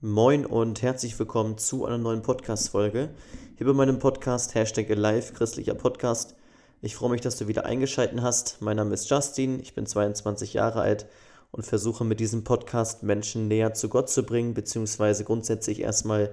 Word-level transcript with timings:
Moin 0.00 0.46
und 0.46 0.80
herzlich 0.80 1.18
willkommen 1.18 1.58
zu 1.58 1.84
einer 1.84 1.98
neuen 1.98 2.22
Podcast-Folge. 2.22 3.08
Hier 3.56 3.66
bei 3.66 3.72
meinem 3.72 3.98
Podcast 3.98 4.54
Hashtag 4.54 4.88
Alive, 4.92 5.32
christlicher 5.32 5.74
Podcast. 5.74 6.36
Ich 6.80 6.94
freue 6.94 7.10
mich, 7.10 7.20
dass 7.20 7.36
du 7.36 7.48
wieder 7.48 7.64
eingeschaltet 7.64 8.20
hast. 8.22 8.62
Mein 8.62 8.76
Name 8.76 8.94
ist 8.94 9.10
Justin, 9.10 9.58
ich 9.58 9.74
bin 9.74 9.86
22 9.86 10.54
Jahre 10.54 10.82
alt 10.82 11.06
und 11.50 11.66
versuche 11.66 12.04
mit 12.04 12.20
diesem 12.20 12.44
Podcast 12.44 13.02
Menschen 13.02 13.48
näher 13.48 13.74
zu 13.74 13.88
Gott 13.88 14.08
zu 14.08 14.22
bringen, 14.22 14.54
beziehungsweise 14.54 15.24
grundsätzlich 15.24 15.80
erstmal 15.80 16.30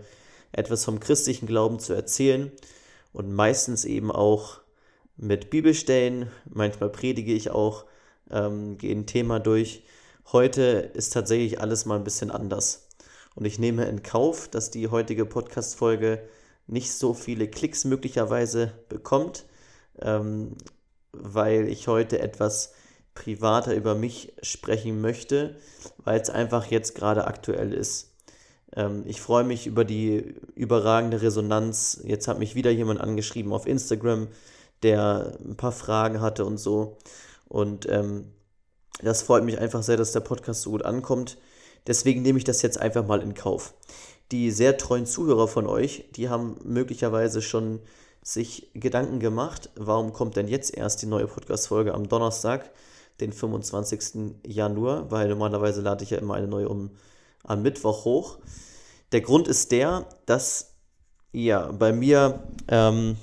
etwas 0.52 0.86
vom 0.86 1.00
christlichen 1.00 1.48
Glauben 1.48 1.80
zu 1.80 1.94
erzählen 1.94 2.52
und 3.14 3.34
meistens 3.34 3.84
eben 3.84 4.12
auch 4.12 4.60
mit 5.18 5.50
Bibelstellen. 5.50 6.30
Manchmal 6.48 6.92
predige 6.92 7.34
ich 7.34 7.50
auch, 7.50 7.86
ähm, 8.30 8.78
gehe 8.78 8.96
ein 8.96 9.08
Thema 9.08 9.40
durch. 9.40 9.82
Heute 10.32 10.62
ist 10.94 11.14
tatsächlich 11.14 11.62
alles 11.62 11.88
mal 11.88 11.96
ein 11.96 12.04
bisschen 12.04 12.30
anders. 12.30 12.85
Und 13.36 13.46
ich 13.46 13.60
nehme 13.60 13.86
in 13.86 14.02
Kauf, 14.02 14.48
dass 14.48 14.72
die 14.72 14.88
heutige 14.88 15.26
Podcast-Folge 15.26 16.28
nicht 16.68 16.92
so 16.94 17.14
viele 17.14 17.48
Klicks 17.48 17.86
möglicherweise 17.86 18.74
bekommt, 18.90 19.46
ähm, 20.02 20.56
weil 21.12 21.68
ich 21.68 21.88
heute 21.88 22.20
etwas 22.20 22.74
privater 23.14 23.74
über 23.74 23.96
mich 23.96 24.34
sprechen 24.42 25.00
möchte, 25.02 25.56
weil 26.04 26.20
es 26.20 26.30
einfach 26.30 26.66
jetzt 26.68 26.96
gerade 26.96 27.28
aktuell 27.28 27.74
ist. 27.74 28.14
Ähm, 28.76 29.04
ich 29.06 29.22
freue 29.22 29.44
mich 29.44 29.68
über 29.68 29.86
die 29.86 30.36
überragende 30.56 31.22
Resonanz. 31.22 32.02
Jetzt 32.04 32.28
hat 32.28 32.40
mich 32.40 32.56
wieder 32.56 32.72
jemand 32.72 33.00
angeschrieben 33.00 33.54
auf 33.54 33.68
Instagram, 33.68 34.28
der 34.84 35.38
ein 35.44 35.56
paar 35.56 35.72
Fragen 35.72 36.22
hatte 36.22 36.46
und 36.46 36.58
so. 36.58 36.98
Und 37.48 37.88
ähm, 37.90 38.32
das 39.02 39.24
freut 39.24 39.44
mich 39.44 39.60
einfach 39.60 39.84
sehr, 39.84 39.98
dass 39.98 40.12
der 40.12 40.20
Podcast 40.22 40.62
so 40.62 40.72
gut 40.72 40.84
ankommt. 40.84 41.38
Deswegen 41.88 42.22
nehme 42.22 42.38
ich 42.38 42.44
das 42.44 42.62
jetzt 42.62 42.80
einfach 42.80 43.06
mal 43.06 43.22
in 43.22 43.34
Kauf. 43.34 43.74
Die 44.32 44.52
sehr 44.52 44.78
treuen 44.78 45.06
Zuhörer 45.06 45.48
von 45.48 45.68
euch, 45.68 46.06
die 46.16 46.30
haben 46.30 46.58
möglicherweise 46.64 47.42
schon 47.42 47.80
sich 48.24 48.72
Gedanken 48.74 49.20
gemacht, 49.20 49.70
warum 49.76 50.12
kommt 50.12 50.36
denn 50.36 50.48
jetzt 50.48 50.76
erst 50.76 51.04
die 51.04 51.06
neue 51.06 51.28
Podcast-Folge 51.28 51.94
am 51.94 52.10
Donnerstag, 52.10 52.72
den 53.20 53.32
25. 53.32 54.42
Januar, 54.46 55.12
weil 55.12 55.30
normalerweise 55.30 55.82
lade 55.82 56.04
ich 56.04 56.10
ja 56.10 56.18
immer 56.18 56.34
eine 56.34 56.48
neue 56.48 56.68
um 56.68 56.90
am 57.44 57.62
Mittwoch 57.62 58.04
hoch. 58.04 58.40
Der 59.12 59.22
Grund 59.22 59.48
ist 59.48 59.72
der, 59.72 60.08
dass 60.26 60.74
ja 61.32 61.72
bei 61.72 61.94
mir 61.94 62.44
ähm, 62.68 63.18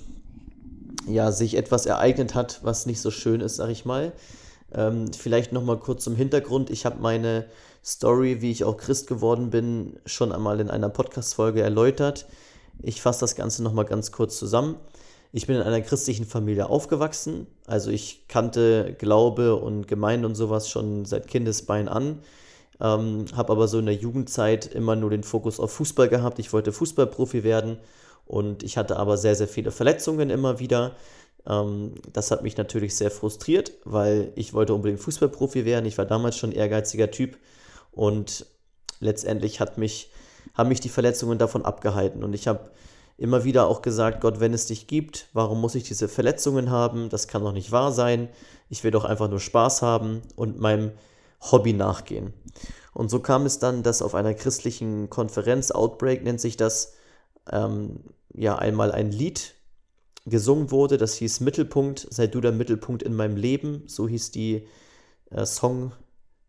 ja 1.08 1.32
sich 1.32 1.56
etwas 1.56 1.86
ereignet 1.86 2.36
hat, 2.36 2.60
was 2.62 2.86
nicht 2.86 3.00
so 3.00 3.10
schön 3.10 3.40
ist, 3.40 3.56
sag 3.56 3.70
ich 3.70 3.84
mal. 3.84 4.12
Ähm, 4.74 5.12
vielleicht 5.12 5.52
noch 5.52 5.64
mal 5.64 5.78
kurz 5.78 6.04
zum 6.04 6.16
Hintergrund. 6.16 6.70
Ich 6.70 6.86
habe 6.86 7.00
meine 7.00 7.46
Story, 7.84 8.40
wie 8.40 8.50
ich 8.50 8.64
auch 8.64 8.76
Christ 8.76 9.06
geworden 9.06 9.50
bin, 9.50 9.98
schon 10.06 10.32
einmal 10.32 10.60
in 10.60 10.70
einer 10.70 10.88
Podcast-Folge 10.88 11.62
erläutert. 11.62 12.26
Ich 12.80 13.02
fasse 13.02 13.20
das 13.20 13.34
Ganze 13.34 13.62
nochmal 13.62 13.84
ganz 13.84 14.12
kurz 14.12 14.38
zusammen. 14.38 14.76
Ich 15.32 15.46
bin 15.46 15.56
in 15.56 15.62
einer 15.62 15.80
christlichen 15.80 16.26
Familie 16.26 16.68
aufgewachsen, 16.68 17.46
also 17.66 17.90
ich 17.90 18.28
kannte 18.28 18.94
Glaube 18.98 19.56
und 19.56 19.88
Gemeinde 19.88 20.28
und 20.28 20.34
sowas 20.34 20.68
schon 20.68 21.06
seit 21.06 21.26
Kindesbein 21.26 21.88
an, 21.88 22.18
ähm, 22.82 23.24
habe 23.34 23.52
aber 23.52 23.66
so 23.66 23.78
in 23.78 23.86
der 23.86 23.94
Jugendzeit 23.94 24.66
immer 24.66 24.94
nur 24.94 25.08
den 25.08 25.22
Fokus 25.22 25.58
auf 25.58 25.72
Fußball 25.72 26.10
gehabt. 26.10 26.38
Ich 26.38 26.52
wollte 26.52 26.70
Fußballprofi 26.70 27.44
werden 27.44 27.78
und 28.26 28.62
ich 28.62 28.76
hatte 28.76 28.96
aber 28.96 29.16
sehr, 29.16 29.34
sehr 29.34 29.48
viele 29.48 29.70
Verletzungen 29.70 30.28
immer 30.28 30.58
wieder. 30.58 30.96
Ähm, 31.46 31.94
das 32.12 32.30
hat 32.30 32.42
mich 32.42 32.56
natürlich 32.56 32.96
sehr 32.96 33.10
frustriert, 33.10 33.72
weil 33.84 34.32
ich 34.36 34.54
wollte 34.54 34.74
unbedingt 34.74 35.00
Fußballprofi 35.00 35.64
werden. 35.64 35.86
Ich 35.86 35.98
war 35.98 36.04
damals 36.04 36.36
schon 36.36 36.50
ein 36.50 36.56
ehrgeiziger 36.56 37.10
Typ 37.10 37.36
und 37.90 38.46
letztendlich 39.00 39.60
hat 39.60 39.78
mich, 39.78 40.10
haben 40.54 40.68
mich 40.68 40.80
die 40.80 40.88
Verletzungen 40.88 41.38
davon 41.38 41.64
abgehalten. 41.64 42.24
Und 42.24 42.32
ich 42.34 42.48
habe 42.48 42.70
immer 43.18 43.44
wieder 43.44 43.66
auch 43.66 43.82
gesagt, 43.82 44.20
Gott, 44.20 44.40
wenn 44.40 44.54
es 44.54 44.66
dich 44.66 44.86
gibt, 44.86 45.28
warum 45.32 45.60
muss 45.60 45.74
ich 45.74 45.84
diese 45.84 46.08
Verletzungen 46.08 46.70
haben? 46.70 47.08
Das 47.08 47.28
kann 47.28 47.42
doch 47.42 47.52
nicht 47.52 47.72
wahr 47.72 47.92
sein. 47.92 48.28
Ich 48.68 48.84
will 48.84 48.90
doch 48.90 49.04
einfach 49.04 49.28
nur 49.28 49.40
Spaß 49.40 49.82
haben 49.82 50.22
und 50.36 50.60
meinem 50.60 50.92
Hobby 51.40 51.72
nachgehen. 51.72 52.32
Und 52.94 53.10
so 53.10 53.20
kam 53.20 53.46
es 53.46 53.58
dann, 53.58 53.82
dass 53.82 54.02
auf 54.02 54.14
einer 54.14 54.34
christlichen 54.34 55.10
Konferenz, 55.10 55.70
Outbreak 55.70 56.22
nennt 56.22 56.40
sich 56.40 56.56
das, 56.56 56.94
ähm, 57.50 58.00
ja 58.34 58.56
einmal 58.56 58.92
ein 58.92 59.10
Lied 59.10 59.54
gesungen 60.24 60.70
wurde, 60.70 60.98
das 60.98 61.14
hieß 61.14 61.40
Mittelpunkt, 61.40 62.06
sei 62.10 62.26
du 62.26 62.40
der 62.40 62.52
Mittelpunkt 62.52 63.02
in 63.02 63.14
meinem 63.14 63.36
Leben, 63.36 63.82
so 63.86 64.08
hieß 64.08 64.30
die 64.30 64.66
äh, 65.30 65.46
Song 65.46 65.92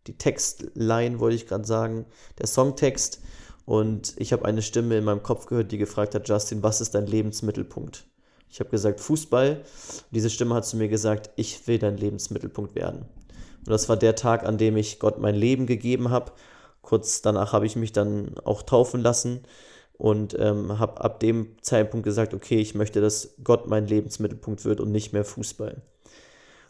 die 0.07 0.17
Textline, 0.17 1.19
wollte 1.19 1.35
ich 1.35 1.47
gerade 1.47 1.66
sagen, 1.66 2.06
der 2.39 2.47
Songtext. 2.47 3.22
Und 3.66 4.13
ich 4.17 4.34
habe 4.34 4.45
eine 4.45 4.61
Stimme 4.61 4.97
in 4.97 5.06
meinem 5.06 5.23
Kopf 5.23 5.45
gehört, 5.45 5.72
die 5.72 5.78
gefragt 5.78 6.16
hat, 6.16 6.28
Justin, 6.28 6.63
was 6.63 6.81
ist 6.81 6.94
dein 6.94 7.07
Lebensmittelpunkt? 7.07 8.06
Ich 8.50 8.59
habe 8.59 8.69
gesagt, 8.69 9.00
Fußball. 9.00 9.57
Und 9.57 10.05
diese 10.11 10.29
Stimme 10.29 10.55
hat 10.55 10.66
zu 10.66 10.78
mir 10.78 10.90
gesagt, 10.90 11.29
ich 11.38 11.66
will 11.67 11.79
dein 11.79 11.97
Lebensmittelpunkt 11.97 12.75
werden. 12.75 13.05
Und 13.59 13.69
das 13.69 13.88
war 13.88 13.95
der 13.95 14.16
Tag, 14.16 14.45
an 14.45 14.57
dem 14.57 14.75
ich 14.75 15.00
Gott 15.00 15.19
mein 15.19 15.35
Leben 15.35 15.66
gegeben 15.66 16.09
habe. 16.09 16.34
Kurz 16.81 17.22
danach 17.22 17.53
habe 17.53 17.66
ich 17.66 17.78
mich 17.78 17.94
dann 17.94 18.38
auch 18.44 18.61
taufen 18.63 19.01
lassen 19.01 19.44
und 19.97 20.37
ähm, 20.39 20.79
habe 20.79 21.01
ab 21.01 21.19
dem 21.19 21.55
Zeitpunkt 21.61 22.03
gesagt, 22.03 22.33
okay, 22.33 22.59
ich 22.59 22.75
möchte, 22.75 23.01
dass 23.01 23.35
Gott 23.43 23.67
mein 23.67 23.87
Lebensmittelpunkt 23.87 24.65
wird 24.65 24.81
und 24.81 24.91
nicht 24.91 25.13
mehr 25.13 25.25
Fußball. 25.25 25.81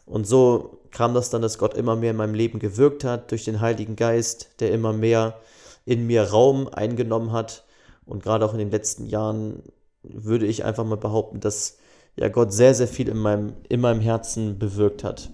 Und 0.05 0.27
so 0.27 0.81
kam 0.91 1.13
das 1.13 1.29
dann, 1.29 1.41
dass 1.41 1.57
Gott 1.57 1.75
immer 1.75 1.95
mehr 1.95 2.11
in 2.11 2.17
meinem 2.17 2.33
Leben 2.33 2.59
gewirkt 2.59 3.03
hat, 3.03 3.31
durch 3.31 3.45
den 3.45 3.61
Heiligen 3.61 3.95
Geist, 3.95 4.49
der 4.59 4.71
immer 4.71 4.93
mehr 4.93 5.39
in 5.85 6.05
mir 6.05 6.23
Raum 6.23 6.67
eingenommen 6.67 7.31
hat. 7.31 7.63
Und 8.05 8.21
gerade 8.21 8.45
auch 8.45 8.53
in 8.53 8.59
den 8.59 8.71
letzten 8.71 9.05
Jahren 9.05 9.63
würde 10.03 10.45
ich 10.45 10.65
einfach 10.65 10.83
mal 10.83 10.97
behaupten, 10.97 11.39
dass 11.39 11.77
ja 12.15 12.27
Gott 12.27 12.51
sehr, 12.51 12.75
sehr 12.75 12.87
viel 12.87 13.07
in 13.07 13.17
meinem, 13.17 13.53
in 13.69 13.79
meinem 13.79 14.01
Herzen 14.01 14.59
bewirkt 14.59 15.03
hat. 15.03 15.29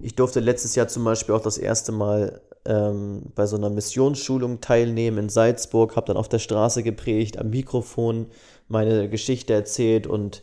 Ich 0.00 0.14
durfte 0.14 0.40
letztes 0.40 0.74
Jahr 0.74 0.88
zum 0.88 1.04
Beispiel 1.04 1.34
auch 1.34 1.42
das 1.42 1.58
erste 1.58 1.92
Mal 1.92 2.40
ähm, 2.64 3.22
bei 3.34 3.46
so 3.46 3.56
einer 3.56 3.70
Missionsschulung 3.70 4.60
teilnehmen 4.60 5.18
in 5.18 5.28
Salzburg, 5.28 5.96
habe 5.96 6.06
dann 6.06 6.16
auf 6.16 6.28
der 6.28 6.38
Straße 6.38 6.82
geprägt, 6.82 7.38
am 7.38 7.50
Mikrofon 7.50 8.26
meine 8.68 9.08
Geschichte 9.08 9.52
erzählt 9.52 10.06
und 10.06 10.42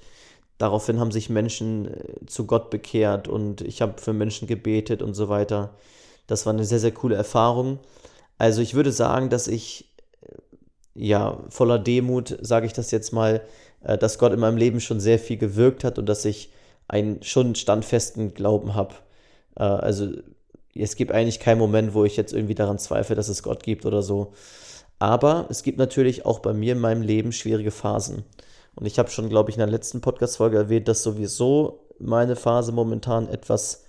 Daraufhin 0.58 1.00
haben 1.00 1.12
sich 1.12 1.30
Menschen 1.30 1.94
äh, 1.94 2.26
zu 2.26 2.46
Gott 2.48 2.70
bekehrt 2.70 3.28
und 3.28 3.62
ich 3.62 3.82
habe 3.82 4.02
für 4.02 4.14
Menschen 4.14 4.48
gebetet 4.48 5.02
und 5.02 5.14
so 5.14 5.30
weiter. 5.30 5.76
Das 6.26 6.46
war 6.46 6.54
eine 6.54 6.66
sehr, 6.66 6.80
sehr 6.80 6.92
coole 6.92 7.16
Erfahrung. 7.16 7.80
Also 8.38 8.62
ich 8.62 8.74
würde 8.74 8.92
sagen, 8.92 9.30
dass 9.30 9.48
ich, 9.48 9.94
äh, 10.22 10.36
ja, 10.96 11.38
voller 11.50 11.80
Demut, 11.80 12.38
sage 12.42 12.66
ich 12.66 12.74
das 12.74 12.92
jetzt 12.92 13.14
mal, 13.14 13.42
äh, 13.84 13.98
dass 13.98 14.18
Gott 14.18 14.34
in 14.34 14.40
meinem 14.40 14.58
Leben 14.58 14.80
schon 14.80 15.00
sehr 15.00 15.20
viel 15.20 15.38
gewirkt 15.38 15.84
hat 15.84 16.00
und 16.00 16.08
dass 16.08 16.26
ich 16.26 16.52
einen 16.88 17.22
schon 17.22 17.54
standfesten 17.56 18.34
Glauben 18.34 18.74
habe. 18.74 18.96
Also 19.56 20.12
es 20.82 20.96
gibt 20.96 21.12
eigentlich 21.12 21.40
keinen 21.40 21.60
Moment, 21.60 21.94
wo 21.94 22.06
ich 22.06 22.18
jetzt 22.18 22.34
irgendwie 22.34 22.56
daran 22.56 22.80
zweifle, 22.80 23.16
dass 23.16 23.30
es 23.30 23.44
Gott 23.44 23.64
gibt 23.64 23.86
oder 23.86 24.02
so. 24.02 24.34
Aber 25.00 25.48
es 25.50 25.64
gibt 25.64 25.78
natürlich 25.78 26.26
auch 26.26 26.40
bei 26.40 26.54
mir 26.54 26.74
in 26.74 26.80
meinem 26.80 27.02
Leben 27.02 27.32
schwierige 27.32 27.72
Phasen. 27.72 28.24
Und 28.76 28.86
ich 28.86 29.00
habe 29.00 29.10
schon, 29.10 29.30
glaube 29.30 29.50
ich, 29.50 29.56
in 29.56 29.60
der 29.60 29.70
letzten 29.70 30.02
Podcast-Folge 30.02 30.58
erwähnt, 30.58 30.88
dass 30.88 31.04
sowieso 31.04 31.88
meine 32.00 32.36
Phase 32.36 32.72
momentan 32.72 33.28
etwas 33.28 33.86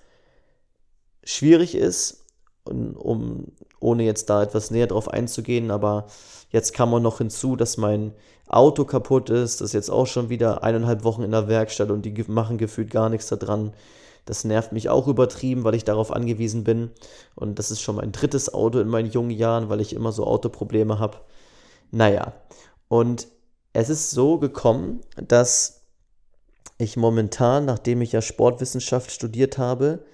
schwierig 1.24 1.74
ist, 1.74 2.24
und, 2.64 2.96
um, 2.96 3.52
ohne 3.80 4.04
jetzt 4.04 4.28
da 4.30 4.42
etwas 4.42 4.70
näher 4.70 4.86
drauf 4.86 5.08
einzugehen. 5.08 5.70
Aber 5.70 6.06
jetzt 6.50 6.74
kam 6.74 6.92
auch 6.94 7.00
noch 7.00 7.18
hinzu, 7.18 7.56
dass 7.56 7.76
mein 7.76 8.12
Auto 8.46 8.84
kaputt 8.84 9.30
ist. 9.30 9.60
Das 9.60 9.68
ist 9.68 9.74
jetzt 9.74 9.90
auch 9.90 10.06
schon 10.06 10.28
wieder 10.28 10.62
eineinhalb 10.62 11.04
Wochen 11.04 11.22
in 11.22 11.30
der 11.32 11.48
Werkstatt 11.48 11.90
und 11.90 12.02
die 12.02 12.24
machen 12.28 12.58
gefühlt 12.58 12.90
gar 12.90 13.08
nichts 13.08 13.28
daran. 13.28 13.72
Das 14.28 14.44
nervt 14.44 14.72
mich 14.72 14.90
auch 14.90 15.08
übertrieben, 15.08 15.64
weil 15.64 15.74
ich 15.74 15.84
darauf 15.84 16.12
angewiesen 16.12 16.62
bin. 16.62 16.90
Und 17.34 17.58
das 17.58 17.70
ist 17.70 17.80
schon 17.80 17.96
mein 17.96 18.12
drittes 18.12 18.52
Auto 18.52 18.78
in 18.78 18.88
meinen 18.88 19.10
jungen 19.10 19.30
Jahren, 19.30 19.70
weil 19.70 19.80
ich 19.80 19.94
immer 19.94 20.12
so 20.12 20.26
Autoprobleme 20.26 20.98
habe. 20.98 21.16
Naja, 21.92 22.34
und 22.88 23.28
es 23.72 23.88
ist 23.88 24.10
so 24.10 24.38
gekommen, 24.38 25.00
dass 25.16 25.86
ich 26.76 26.98
momentan, 26.98 27.64
nachdem 27.64 28.02
ich 28.02 28.12
ja 28.12 28.20
Sportwissenschaft 28.20 29.10
studiert 29.10 29.56
habe, 29.56 30.04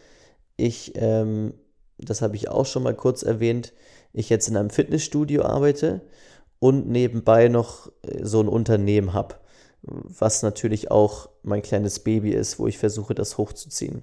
ich, 0.56 0.92
ähm, 0.94 1.54
das 1.98 2.22
habe 2.22 2.36
ich 2.36 2.48
auch 2.48 2.66
schon 2.66 2.84
mal 2.84 2.94
kurz 2.94 3.24
erwähnt, 3.24 3.72
ich 4.12 4.28
jetzt 4.30 4.46
in 4.46 4.56
einem 4.56 4.70
Fitnessstudio 4.70 5.42
arbeite 5.42 6.02
und 6.60 6.88
nebenbei 6.88 7.48
noch 7.48 7.90
äh, 8.02 8.24
so 8.24 8.38
ein 8.38 8.48
Unternehmen 8.48 9.12
habe, 9.12 9.34
was 9.86 10.42
natürlich 10.42 10.90
auch 10.90 11.28
mein 11.42 11.62
kleines 11.62 12.00
Baby 12.00 12.30
ist, 12.30 12.58
wo 12.58 12.66
ich 12.66 12.78
versuche, 12.78 13.14
das 13.14 13.38
hochzuziehen. 13.38 14.02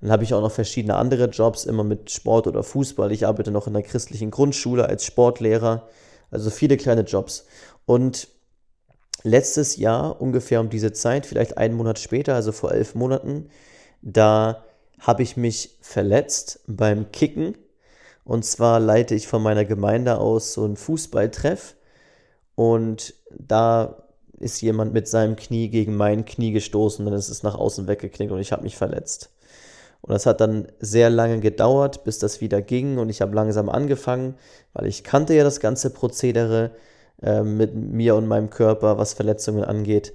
Dann 0.00 0.12
habe 0.12 0.22
ich 0.22 0.32
auch 0.32 0.40
noch 0.40 0.52
verschiedene 0.52 0.94
andere 0.94 1.26
Jobs, 1.26 1.64
immer 1.64 1.82
mit 1.82 2.10
Sport 2.10 2.46
oder 2.46 2.62
Fußball. 2.62 3.10
Ich 3.10 3.26
arbeite 3.26 3.50
noch 3.50 3.66
in 3.66 3.72
der 3.72 3.82
christlichen 3.82 4.30
Grundschule 4.30 4.86
als 4.88 5.04
Sportlehrer, 5.04 5.88
also 6.30 6.50
viele 6.50 6.76
kleine 6.76 7.02
Jobs. 7.02 7.46
Und 7.84 8.28
letztes 9.24 9.76
Jahr 9.76 10.20
ungefähr 10.20 10.60
um 10.60 10.70
diese 10.70 10.92
Zeit, 10.92 11.26
vielleicht 11.26 11.58
einen 11.58 11.74
Monat 11.74 11.98
später, 11.98 12.34
also 12.34 12.52
vor 12.52 12.72
elf 12.72 12.94
Monaten, 12.94 13.48
da 14.02 14.64
habe 15.00 15.22
ich 15.22 15.36
mich 15.36 15.78
verletzt 15.80 16.60
beim 16.66 17.10
Kicken 17.12 17.56
Und 18.24 18.44
zwar 18.44 18.78
leite 18.78 19.14
ich 19.14 19.26
von 19.26 19.42
meiner 19.42 19.64
Gemeinde 19.64 20.18
aus 20.18 20.52
so 20.52 20.64
einen 20.64 20.76
Fußballtreff 20.76 21.76
und 22.54 23.14
da 23.30 24.07
ist 24.40 24.60
jemand 24.60 24.92
mit 24.92 25.08
seinem 25.08 25.36
Knie 25.36 25.68
gegen 25.68 25.96
mein 25.96 26.24
Knie 26.24 26.52
gestoßen, 26.52 27.04
dann 27.04 27.14
ist 27.14 27.28
es 27.28 27.42
nach 27.42 27.54
außen 27.54 27.88
weggeknickt 27.88 28.32
und 28.32 28.40
ich 28.40 28.52
habe 28.52 28.62
mich 28.62 28.76
verletzt. 28.76 29.30
Und 30.00 30.12
das 30.12 30.26
hat 30.26 30.40
dann 30.40 30.68
sehr 30.78 31.10
lange 31.10 31.40
gedauert, 31.40 32.04
bis 32.04 32.18
das 32.18 32.40
wieder 32.40 32.62
ging 32.62 32.98
und 32.98 33.08
ich 33.08 33.20
habe 33.20 33.34
langsam 33.34 33.68
angefangen, 33.68 34.34
weil 34.72 34.86
ich 34.86 35.02
kannte 35.02 35.34
ja 35.34 35.44
das 35.44 35.60
ganze 35.60 35.90
Prozedere 35.90 36.70
äh, 37.22 37.42
mit 37.42 37.74
mir 37.74 38.14
und 38.14 38.26
meinem 38.26 38.50
Körper, 38.50 38.98
was 38.98 39.14
Verletzungen 39.14 39.64
angeht. 39.64 40.14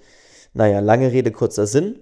Naja, 0.54 0.80
lange 0.80 1.12
Rede, 1.12 1.32
kurzer 1.32 1.68
Sinn. 1.68 2.00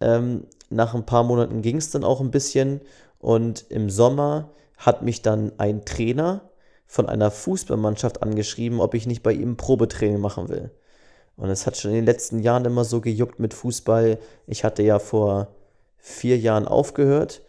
Ähm, 0.00 0.44
nach 0.70 0.94
ein 0.94 1.06
paar 1.06 1.24
Monaten 1.24 1.62
ging 1.62 1.76
es 1.76 1.90
dann 1.90 2.04
auch 2.04 2.20
ein 2.20 2.30
bisschen 2.30 2.82
und 3.18 3.64
im 3.70 3.88
Sommer 3.88 4.50
hat 4.76 5.02
mich 5.02 5.22
dann 5.22 5.52
ein 5.58 5.84
Trainer 5.84 6.42
von 6.86 7.08
einer 7.08 7.30
Fußballmannschaft 7.30 8.22
angeschrieben, 8.22 8.80
ob 8.80 8.94
ich 8.94 9.06
nicht 9.06 9.22
bei 9.22 9.32
ihm 9.32 9.56
Probetraining 9.56 10.20
machen 10.20 10.48
will. 10.48 10.70
Und 11.38 11.50
es 11.50 11.66
hat 11.66 11.76
schon 11.76 11.92
in 11.92 11.98
den 11.98 12.04
letzten 12.04 12.40
Jahren 12.40 12.64
immer 12.64 12.84
so 12.84 13.00
gejuckt 13.00 13.38
mit 13.38 13.54
Fußball. 13.54 14.18
Ich 14.46 14.64
hatte 14.64 14.82
ja 14.82 14.98
vor 14.98 15.46
vier 15.96 16.36
Jahren 16.36 16.66
aufgehört, 16.66 17.42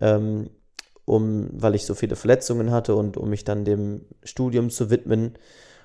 ähm, 0.00 0.50
um, 1.04 1.48
weil 1.52 1.76
ich 1.76 1.86
so 1.86 1.94
viele 1.94 2.16
Verletzungen 2.16 2.72
hatte 2.72 2.96
und 2.96 3.16
um 3.16 3.30
mich 3.30 3.44
dann 3.44 3.64
dem 3.64 4.04
Studium 4.24 4.68
zu 4.68 4.90
widmen. 4.90 5.34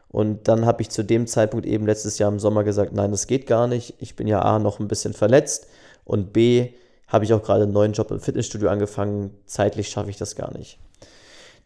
Und 0.09 0.47
dann 0.47 0.65
habe 0.65 0.81
ich 0.81 0.89
zu 0.89 1.03
dem 1.03 1.27
Zeitpunkt 1.27 1.67
eben 1.67 1.85
letztes 1.85 2.17
Jahr 2.17 2.31
im 2.31 2.39
Sommer 2.39 2.63
gesagt, 2.63 2.93
nein, 2.93 3.11
das 3.11 3.27
geht 3.27 3.45
gar 3.45 3.67
nicht. 3.67 3.93
Ich 3.99 4.15
bin 4.15 4.25
ja 4.27 4.41
A 4.41 4.57
noch 4.57 4.79
ein 4.79 4.87
bisschen 4.87 5.13
verletzt 5.13 5.67
und 6.03 6.33
B 6.33 6.73
habe 7.07 7.25
ich 7.25 7.33
auch 7.33 7.43
gerade 7.43 7.63
einen 7.63 7.73
neuen 7.73 7.93
Job 7.93 8.09
im 8.09 8.19
Fitnessstudio 8.19 8.69
angefangen. 8.69 9.37
Zeitlich 9.45 9.89
schaffe 9.89 10.09
ich 10.09 10.17
das 10.17 10.35
gar 10.35 10.51
nicht. 10.57 10.79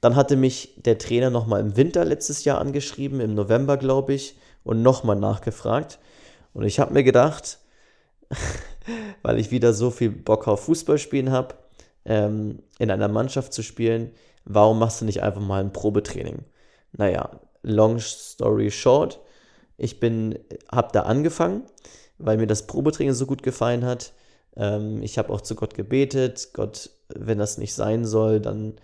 Dann 0.02 0.16
hatte 0.16 0.36
mich 0.36 0.74
der 0.78 0.98
Trainer 0.98 1.30
nochmal 1.30 1.62
im 1.62 1.78
Winter 1.78 2.06
letztes 2.06 2.44
Jahr 2.44 2.60
angeschrieben, 2.60 3.20
im 3.20 3.34
November 3.34 3.78
glaube 3.78 4.14
ich, 4.14 4.38
und 4.64 4.82
nochmal 4.82 5.16
nachgefragt. 5.16 6.00
Und 6.54 6.64
ich 6.64 6.80
habe 6.80 6.94
mir 6.94 7.04
gedacht, 7.04 7.60
weil 9.22 9.40
ich 9.40 9.52
wieder 9.52 9.74
so 9.74 9.92
viel 9.92 10.10
Bock 10.10 10.48
auf 10.48 10.66
Fußball 10.66 10.98
spielen 10.98 11.32
habe, 11.32 11.56
ähm, 12.06 12.60
in 12.80 12.92
einer 12.92 13.08
Mannschaft 13.08 13.54
zu 13.54 13.64
spielen, 13.64 14.12
warum 14.46 14.80
machst 14.80 15.02
du 15.02 15.06
nicht 15.06 15.24
einfach 15.24 15.42
mal 15.42 15.62
ein 15.62 15.74
Probetraining? 15.74 16.46
Naja, 16.94 17.40
long 17.62 18.00
story 18.00 18.72
short, 18.72 19.20
ich 19.78 20.00
habe 20.72 20.90
da 20.94 21.02
angefangen, 21.02 21.64
weil 22.18 22.38
mir 22.38 22.48
das 22.48 22.68
Probetraining 22.68 23.14
so 23.14 23.26
gut 23.26 23.44
gefallen 23.44 23.86
hat. 23.86 24.14
Ähm, 24.56 25.02
ich 25.04 25.18
habe 25.18 25.34
auch 25.34 25.42
zu 25.42 25.56
Gott 25.56 25.74
gebetet, 25.74 26.50
Gott, 26.54 26.92
wenn 27.10 27.38
das 27.38 27.58
nicht 27.58 27.74
sein 27.74 28.06
soll, 28.06 28.40
dann 28.40 28.76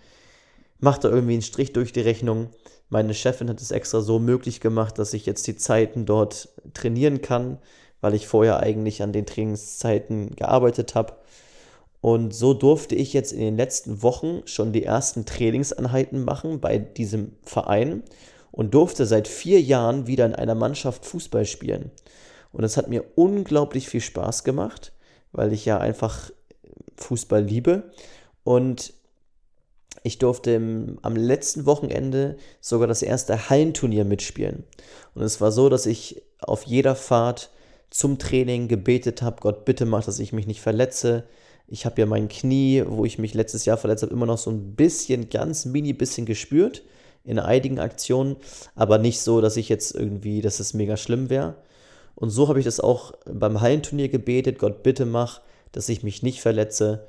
macht 0.82 1.04
er 1.04 1.10
irgendwie 1.10 1.34
einen 1.34 1.42
Strich 1.42 1.72
durch 1.72 1.92
die 1.92 2.00
Rechnung. 2.00 2.48
Meine 2.90 3.14
Chefin 3.14 3.48
hat 3.48 3.60
es 3.60 3.70
extra 3.70 4.00
so 4.00 4.18
möglich 4.18 4.60
gemacht, 4.60 4.98
dass 4.98 5.14
ich 5.14 5.24
jetzt 5.24 5.46
die 5.46 5.56
Zeiten 5.56 6.06
dort 6.06 6.48
trainieren 6.74 7.22
kann, 7.22 7.58
weil 8.00 8.14
ich 8.14 8.26
vorher 8.26 8.58
eigentlich 8.58 9.00
an 9.00 9.12
den 9.12 9.24
Trainingszeiten 9.24 10.34
gearbeitet 10.34 10.96
habe. 10.96 11.14
Und 12.00 12.34
so 12.34 12.52
durfte 12.52 12.96
ich 12.96 13.12
jetzt 13.12 13.32
in 13.32 13.38
den 13.38 13.56
letzten 13.56 14.02
Wochen 14.02 14.42
schon 14.44 14.72
die 14.72 14.82
ersten 14.82 15.24
Trainingseinheiten 15.24 16.24
machen 16.24 16.60
bei 16.60 16.78
diesem 16.78 17.36
Verein 17.44 18.02
und 18.50 18.74
durfte 18.74 19.06
seit 19.06 19.28
vier 19.28 19.60
Jahren 19.60 20.08
wieder 20.08 20.26
in 20.26 20.34
einer 20.34 20.56
Mannschaft 20.56 21.06
Fußball 21.06 21.46
spielen. 21.46 21.92
Und 22.50 22.64
es 22.64 22.76
hat 22.76 22.88
mir 22.88 23.04
unglaublich 23.14 23.88
viel 23.88 24.00
Spaß 24.00 24.42
gemacht, 24.42 24.92
weil 25.30 25.52
ich 25.52 25.64
ja 25.64 25.78
einfach 25.78 26.32
Fußball 26.96 27.44
liebe. 27.44 27.84
Und 28.42 28.94
ich 30.02 30.18
durfte 30.18 30.52
im, 30.52 30.98
am 31.02 31.16
letzten 31.16 31.66
Wochenende 31.66 32.36
sogar 32.60 32.88
das 32.88 33.02
erste 33.02 33.50
Hallenturnier 33.50 34.04
mitspielen. 34.04 34.64
Und 35.14 35.22
es 35.22 35.40
war 35.40 35.52
so, 35.52 35.68
dass 35.68 35.86
ich 35.86 36.22
auf 36.38 36.64
jeder 36.64 36.94
Fahrt 36.94 37.50
zum 37.90 38.18
Training 38.18 38.68
gebetet 38.68 39.22
habe, 39.22 39.40
Gott 39.40 39.64
bitte 39.64 39.84
mach, 39.84 40.04
dass 40.04 40.18
ich 40.18 40.32
mich 40.32 40.46
nicht 40.46 40.60
verletze. 40.60 41.24
Ich 41.68 41.84
habe 41.86 42.00
ja 42.00 42.06
mein 42.06 42.28
Knie, 42.28 42.84
wo 42.86 43.04
ich 43.04 43.18
mich 43.18 43.34
letztes 43.34 43.64
Jahr 43.64 43.76
verletzt 43.76 44.02
habe, 44.02 44.12
immer 44.12 44.26
noch 44.26 44.38
so 44.38 44.50
ein 44.50 44.74
bisschen, 44.74 45.28
ganz 45.28 45.66
mini 45.66 45.92
bisschen 45.92 46.26
gespürt 46.26 46.82
in 47.24 47.38
einigen 47.38 47.78
Aktionen, 47.78 48.36
aber 48.74 48.98
nicht 48.98 49.20
so, 49.20 49.40
dass 49.40 49.56
ich 49.56 49.68
jetzt 49.68 49.94
irgendwie, 49.94 50.40
dass 50.40 50.58
es 50.58 50.74
mega 50.74 50.96
schlimm 50.96 51.30
wäre. 51.30 51.56
Und 52.14 52.30
so 52.30 52.48
habe 52.48 52.58
ich 52.58 52.64
das 52.64 52.80
auch 52.80 53.12
beim 53.26 53.60
Hallenturnier 53.60 54.08
gebetet, 54.08 54.58
Gott 54.58 54.82
bitte 54.82 55.06
mach, 55.06 55.40
dass 55.70 55.88
ich 55.88 56.02
mich 56.02 56.22
nicht 56.22 56.40
verletze. 56.40 57.06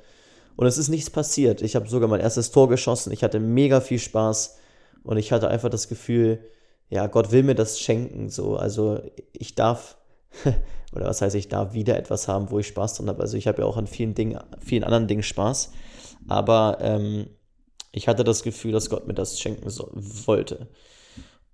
Und 0.56 0.66
es 0.66 0.78
ist 0.78 0.88
nichts 0.88 1.10
passiert. 1.10 1.62
Ich 1.62 1.76
habe 1.76 1.88
sogar 1.88 2.08
mein 2.08 2.20
erstes 2.20 2.50
Tor 2.50 2.68
geschossen. 2.68 3.12
Ich 3.12 3.24
hatte 3.24 3.40
mega 3.40 3.80
viel 3.80 3.98
Spaß 3.98 4.56
und 5.02 5.16
ich 5.16 5.32
hatte 5.32 5.48
einfach 5.48 5.68
das 5.68 5.88
Gefühl, 5.88 6.40
ja, 6.88 7.06
Gott 7.06 7.32
will 7.32 7.42
mir 7.42 7.54
das 7.54 7.80
schenken. 7.80 8.28
So, 8.28 8.56
also 8.56 9.00
ich 9.32 9.54
darf, 9.54 9.96
oder 10.94 11.06
was 11.06 11.22
heißt, 11.22 11.34
ich 11.34 11.48
darf 11.48 11.74
wieder 11.74 11.96
etwas 11.96 12.28
haben, 12.28 12.50
wo 12.50 12.58
ich 12.58 12.68
Spaß 12.68 12.94
dran 12.94 13.08
habe. 13.08 13.22
Also 13.22 13.36
ich 13.36 13.46
habe 13.46 13.62
ja 13.62 13.68
auch 13.68 13.76
an 13.76 13.86
vielen 13.86 14.14
Dingen, 14.14 14.38
vielen 14.60 14.84
anderen 14.84 15.08
Dingen 15.08 15.22
Spaß. 15.22 15.72
Aber 16.28 16.78
ähm, 16.80 17.28
ich 17.92 18.08
hatte 18.08 18.24
das 18.24 18.42
Gefühl, 18.42 18.72
dass 18.72 18.90
Gott 18.90 19.06
mir 19.06 19.14
das 19.14 19.40
schenken 19.40 19.70
so, 19.70 19.90
wollte. 19.92 20.68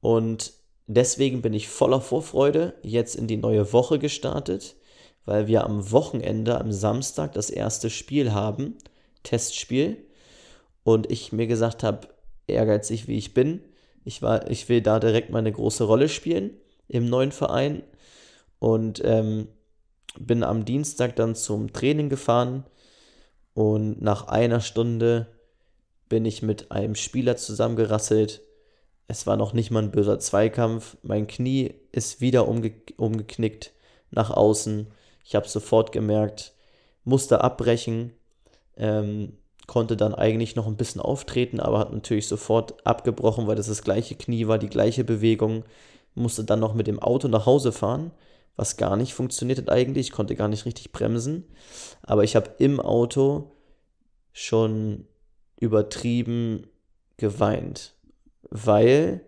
Und 0.00 0.52
deswegen 0.87 1.43
bin 1.43 1.55
ich 1.55 1.69
voller 1.69 2.00
Vorfreude 2.00 2.75
jetzt 2.82 3.17
in 3.17 3.26
die 3.26 3.37
neue 3.37 3.73
Woche 3.73 3.99
gestartet, 3.99 4.76
weil 5.25 5.47
wir 5.47 5.64
am 5.64 5.91
Wochenende, 5.91 6.58
am 6.58 6.73
Samstag, 6.73 7.32
das 7.32 7.50
erste 7.50 7.91
Spiel 7.91 8.32
haben, 8.32 8.79
Testspiel. 9.22 10.05
Und 10.82 11.11
ich 11.11 11.32
mir 11.32 11.46
gesagt 11.46 11.82
habe, 11.82 12.08
ehrgeizig 12.46 13.06
wie 13.06 13.19
ich 13.19 13.34
bin, 13.34 13.62
ich, 14.05 14.22
war, 14.22 14.50
ich 14.50 14.69
will 14.69 14.81
da 14.81 14.99
direkt 14.99 15.31
meine 15.31 15.52
große 15.52 15.84
Rolle 15.84 16.08
spielen 16.08 16.50
im 16.88 17.08
neuen 17.08 17.32
Verein. 17.32 17.82
Und 18.58 19.00
ähm, 19.05 19.49
bin 20.19 20.43
am 20.43 20.64
Dienstag 20.64 21.17
dann 21.17 21.34
zum 21.34 21.72
Training 21.72 22.08
gefahren. 22.08 22.64
Und 23.55 24.00
nach 24.02 24.28
einer 24.28 24.61
Stunde 24.61 25.26
bin 26.08 26.25
ich 26.25 26.43
mit 26.43 26.70
einem 26.70 26.94
Spieler 26.94 27.37
zusammengerasselt. 27.37 28.43
Es 29.06 29.26
war 29.26 29.37
noch 29.37 29.52
nicht 29.52 29.70
mal 29.70 29.82
ein 29.82 29.90
böser 29.90 30.19
Zweikampf. 30.19 30.96
Mein 31.02 31.26
Knie 31.26 31.75
ist 31.93 32.20
wieder 32.20 32.49
umge 32.49 32.73
umgeknickt 32.96 33.73
nach 34.11 34.31
außen. 34.31 34.88
Ich 35.25 35.34
habe 35.34 35.49
sofort 35.49 35.93
gemerkt, 35.93 36.55
musste 37.05 37.43
abbrechen, 37.43 38.12
ähm, 38.76 39.34
konnte 39.67 39.96
dann 39.96 40.14
eigentlich 40.14 40.56
noch 40.56 40.67
ein 40.67 40.76
bisschen 40.76 41.00
auftreten, 41.00 41.61
aber 41.61 41.78
hat 41.78 41.93
natürlich 41.93 42.26
sofort 42.26 42.84
abgebrochen, 42.87 43.46
weil 43.46 43.56
das 43.56 43.69
das 43.69 43.82
gleiche 43.82 44.17
Knie 44.17 44.49
war, 44.49 44.58
die 44.58 44.69
gleiche 44.69 45.05
Bewegung. 45.05 45.64
Musste 46.14 46.43
dann 46.43 46.58
noch 46.58 46.75
mit 46.75 46.88
dem 46.88 46.99
Auto 46.99 47.28
nach 47.28 47.47
Hause 47.47 47.71
fahren, 47.71 48.11
was 48.56 48.76
gar 48.76 48.97
nicht 48.97 49.14
funktioniert 49.14 49.59
hat 49.59 49.71
eigentlich. 49.71 50.09
Ich 50.09 50.12
konnte 50.12 50.35
gar 50.35 50.49
nicht 50.49 50.66
richtig 50.66 50.90
bremsen. 50.90 51.45
Aber 52.02 52.25
ich 52.25 52.35
habe 52.35 52.50
im 52.59 52.80
Auto 52.80 53.52
schon 54.33 55.06
übertrieben 55.61 56.66
geweint, 57.16 57.95
weil 58.50 59.21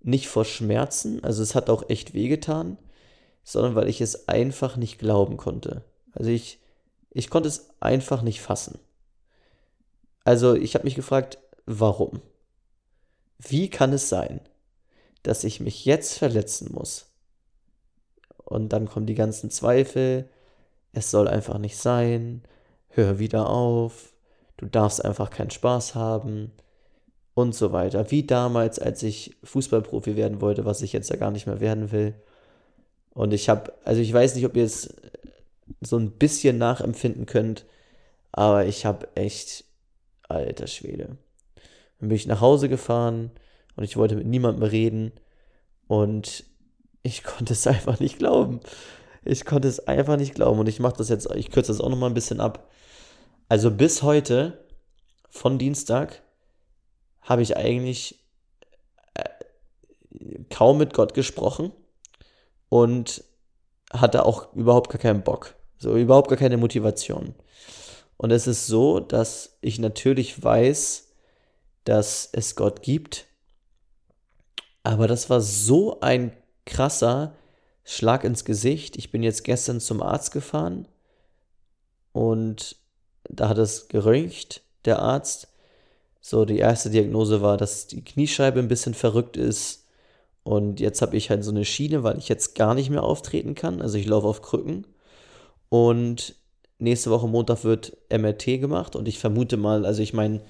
nicht 0.00 0.28
vor 0.28 0.44
Schmerzen, 0.44 1.24
also 1.24 1.42
es 1.42 1.54
hat 1.54 1.70
auch 1.70 1.88
echt 1.88 2.14
wehgetan, 2.14 2.78
sondern 3.42 3.74
weil 3.74 3.88
ich 3.88 4.00
es 4.00 4.28
einfach 4.28 4.76
nicht 4.76 4.98
glauben 4.98 5.36
konnte. 5.36 5.84
Also 6.12 6.30
ich, 6.30 6.60
ich 7.14 7.30
konnte 7.30 7.48
es 7.48 7.70
einfach 7.80 8.22
nicht 8.22 8.40
fassen. 8.40 8.78
Also 10.24 10.54
ich 10.54 10.74
habe 10.74 10.84
mich 10.84 10.94
gefragt, 10.94 11.38
warum? 11.66 12.22
Wie 13.38 13.68
kann 13.68 13.92
es 13.92 14.08
sein, 14.08 14.40
dass 15.22 15.44
ich 15.44 15.60
mich 15.60 15.84
jetzt 15.84 16.18
verletzen 16.18 16.72
muss? 16.72 17.06
Und 18.44 18.70
dann 18.70 18.88
kommen 18.88 19.06
die 19.06 19.14
ganzen 19.14 19.50
Zweifel, 19.50 20.28
es 20.92 21.10
soll 21.10 21.28
einfach 21.28 21.58
nicht 21.58 21.76
sein, 21.76 22.42
hör 22.88 23.18
wieder 23.18 23.48
auf, 23.48 24.12
du 24.58 24.66
darfst 24.66 25.04
einfach 25.04 25.30
keinen 25.30 25.50
Spaß 25.50 25.94
haben 25.94 26.52
und 27.34 27.54
so 27.54 27.72
weiter. 27.72 28.10
Wie 28.10 28.26
damals, 28.26 28.78
als 28.78 29.02
ich 29.02 29.36
Fußballprofi 29.42 30.16
werden 30.16 30.40
wollte, 30.40 30.64
was 30.64 30.82
ich 30.82 30.92
jetzt 30.92 31.10
ja 31.10 31.16
gar 31.16 31.30
nicht 31.30 31.46
mehr 31.46 31.60
werden 31.60 31.92
will. 31.92 32.14
Und 33.14 33.32
ich 33.32 33.48
habe, 33.48 33.72
also 33.84 34.00
ich 34.00 34.12
weiß 34.12 34.34
nicht, 34.34 34.46
ob 34.46 34.56
ihr 34.56 34.64
es 34.64 34.94
so 35.82 35.98
ein 35.98 36.12
bisschen 36.12 36.58
nachempfinden 36.58 37.26
könnt, 37.26 37.66
aber 38.30 38.66
ich 38.66 38.86
habe 38.86 39.08
echt, 39.14 39.64
alter 40.28 40.66
Schwede. 40.66 41.18
Dann 41.98 42.08
bin 42.08 42.16
ich 42.16 42.26
nach 42.26 42.40
Hause 42.40 42.68
gefahren 42.68 43.30
und 43.76 43.84
ich 43.84 43.96
wollte 43.96 44.16
mit 44.16 44.26
niemandem 44.26 44.62
reden 44.62 45.12
und 45.86 46.44
ich 47.02 47.24
konnte 47.24 47.52
es 47.52 47.66
einfach 47.66 48.00
nicht 48.00 48.18
glauben. 48.18 48.60
Ich 49.24 49.44
konnte 49.44 49.68
es 49.68 49.86
einfach 49.86 50.16
nicht 50.16 50.34
glauben 50.34 50.58
und 50.58 50.68
ich 50.68 50.80
mache 50.80 50.96
das 50.96 51.08
jetzt, 51.08 51.30
ich 51.34 51.50
kürze 51.50 51.70
das 51.70 51.80
auch 51.80 51.88
nochmal 51.88 52.10
ein 52.10 52.14
bisschen 52.14 52.40
ab. 52.40 52.70
Also 53.48 53.70
bis 53.70 54.02
heute, 54.02 54.64
von 55.28 55.58
Dienstag, 55.58 56.22
habe 57.22 57.42
ich 57.42 57.56
eigentlich 57.56 58.18
äh, 59.14 59.24
kaum 60.50 60.78
mit 60.78 60.92
Gott 60.92 61.14
gesprochen 61.14 61.72
und 62.68 63.24
hatte 63.92 64.24
auch 64.24 64.52
überhaupt 64.54 64.90
gar 64.90 64.98
keinen 64.98 65.22
Bock. 65.22 65.54
So 65.82 65.96
überhaupt 65.96 66.28
gar 66.28 66.38
keine 66.38 66.58
Motivation. 66.58 67.34
Und 68.16 68.30
es 68.30 68.46
ist 68.46 68.68
so, 68.68 69.00
dass 69.00 69.58
ich 69.62 69.80
natürlich 69.80 70.40
weiß, 70.40 71.08
dass 71.82 72.28
es 72.30 72.54
Gott 72.54 72.82
gibt. 72.82 73.26
Aber 74.84 75.08
das 75.08 75.28
war 75.28 75.40
so 75.40 75.98
ein 75.98 76.32
krasser 76.66 77.34
Schlag 77.82 78.22
ins 78.22 78.44
Gesicht. 78.44 78.96
Ich 78.96 79.10
bin 79.10 79.24
jetzt 79.24 79.42
gestern 79.42 79.80
zum 79.80 80.04
Arzt 80.04 80.30
gefahren 80.30 80.86
und 82.12 82.76
da 83.28 83.48
hat 83.48 83.58
es 83.58 83.88
geröntgt, 83.88 84.62
der 84.84 85.00
Arzt. 85.00 85.48
So, 86.20 86.44
die 86.44 86.58
erste 86.58 86.90
Diagnose 86.90 87.42
war, 87.42 87.56
dass 87.56 87.88
die 87.88 88.04
Kniescheibe 88.04 88.60
ein 88.60 88.68
bisschen 88.68 88.94
verrückt 88.94 89.36
ist. 89.36 89.84
Und 90.44 90.78
jetzt 90.78 91.02
habe 91.02 91.16
ich 91.16 91.28
halt 91.28 91.42
so 91.42 91.50
eine 91.50 91.64
Schiene, 91.64 92.04
weil 92.04 92.18
ich 92.18 92.28
jetzt 92.28 92.54
gar 92.54 92.74
nicht 92.74 92.88
mehr 92.88 93.02
auftreten 93.02 93.56
kann. 93.56 93.82
Also 93.82 93.98
ich 93.98 94.06
laufe 94.06 94.28
auf 94.28 94.42
Krücken. 94.42 94.86
Und 95.72 96.34
nächste 96.78 97.10
Woche 97.10 97.26
Montag 97.26 97.64
wird 97.64 97.96
MRT 98.10 98.60
gemacht. 98.60 98.94
Und 98.94 99.08
ich 99.08 99.18
vermute 99.18 99.56
mal, 99.56 99.86
also 99.86 100.02
ich 100.02 100.12
meine, 100.12 100.42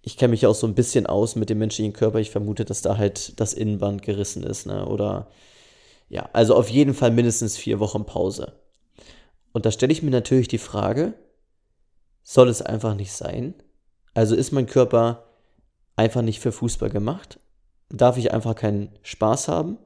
ich 0.00 0.16
kenne 0.16 0.30
mich 0.30 0.46
auch 0.46 0.54
so 0.54 0.68
ein 0.68 0.76
bisschen 0.76 1.06
aus 1.06 1.34
mit 1.34 1.50
dem 1.50 1.58
menschlichen 1.58 1.92
Körper. 1.92 2.20
Ich 2.20 2.30
vermute, 2.30 2.64
dass 2.64 2.80
da 2.80 2.96
halt 2.96 3.40
das 3.40 3.52
Innenband 3.52 4.02
gerissen 4.02 4.44
ist. 4.44 4.66
Ne? 4.66 4.86
Oder 4.86 5.26
ja, 6.08 6.28
also 6.32 6.54
auf 6.54 6.68
jeden 6.68 6.94
Fall 6.94 7.10
mindestens 7.10 7.56
vier 7.56 7.80
Wochen 7.80 8.06
Pause. 8.06 8.52
Und 9.52 9.66
da 9.66 9.72
stelle 9.72 9.92
ich 9.92 10.04
mir 10.04 10.12
natürlich 10.12 10.46
die 10.46 10.58
Frage, 10.58 11.14
soll 12.22 12.48
es 12.48 12.62
einfach 12.62 12.94
nicht 12.94 13.10
sein? 13.10 13.54
Also 14.14 14.36
ist 14.36 14.52
mein 14.52 14.66
Körper 14.66 15.24
einfach 15.96 16.22
nicht 16.22 16.38
für 16.38 16.52
Fußball 16.52 16.90
gemacht? 16.90 17.40
Darf 17.88 18.18
ich 18.18 18.32
einfach 18.32 18.54
keinen 18.54 18.96
Spaß 19.02 19.48
haben? 19.48 19.78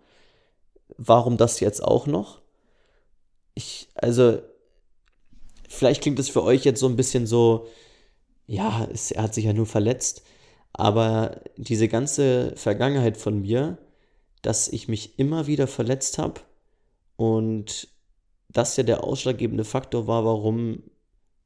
Warum 0.99 1.39
das 1.39 1.59
jetzt 1.61 1.83
auch 1.83 2.07
noch? 2.07 2.43
Ich, 3.55 3.89
also, 3.95 4.43
vielleicht 5.69 6.03
klingt 6.03 6.19
es 6.19 6.29
für 6.29 6.43
euch 6.43 6.65
jetzt 6.65 6.81
so 6.81 6.89
ein 6.89 6.97
bisschen 6.97 7.27
so, 7.27 7.69
ja, 8.47 8.89
es, 8.93 9.11
er 9.11 9.25
hat 9.25 9.35
sich 9.35 9.45
ja 9.45 9.53
nur 9.53 9.67
verletzt, 9.67 10.23
aber 10.73 11.43
diese 11.57 11.89
ganze 11.89 12.55
Vergangenheit 12.57 13.17
von 13.17 13.43
mir, 13.43 13.79
dass 14.43 14.69
ich 14.69 14.89
mich 14.89 15.19
immer 15.19 15.47
wieder 15.47 15.67
verletzt 15.67 16.19
habe 16.19 16.41
und 17.17 17.89
das 18.49 18.77
ja 18.77 18.83
der 18.83 19.05
ausschlaggebende 19.05 19.65
Faktor 19.65 20.07
war, 20.07 20.25
warum 20.25 20.83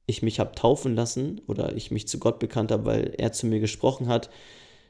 ich 0.06 0.22
mich 0.22 0.38
habe 0.38 0.54
taufen 0.54 0.94
lassen 0.94 1.40
oder 1.46 1.74
ich 1.74 1.90
mich 1.90 2.06
zu 2.06 2.18
Gott 2.18 2.38
bekannt 2.38 2.70
habe, 2.70 2.84
weil 2.84 3.14
er 3.18 3.32
zu 3.32 3.46
mir 3.46 3.60
gesprochen 3.60 4.08
hat, 4.08 4.30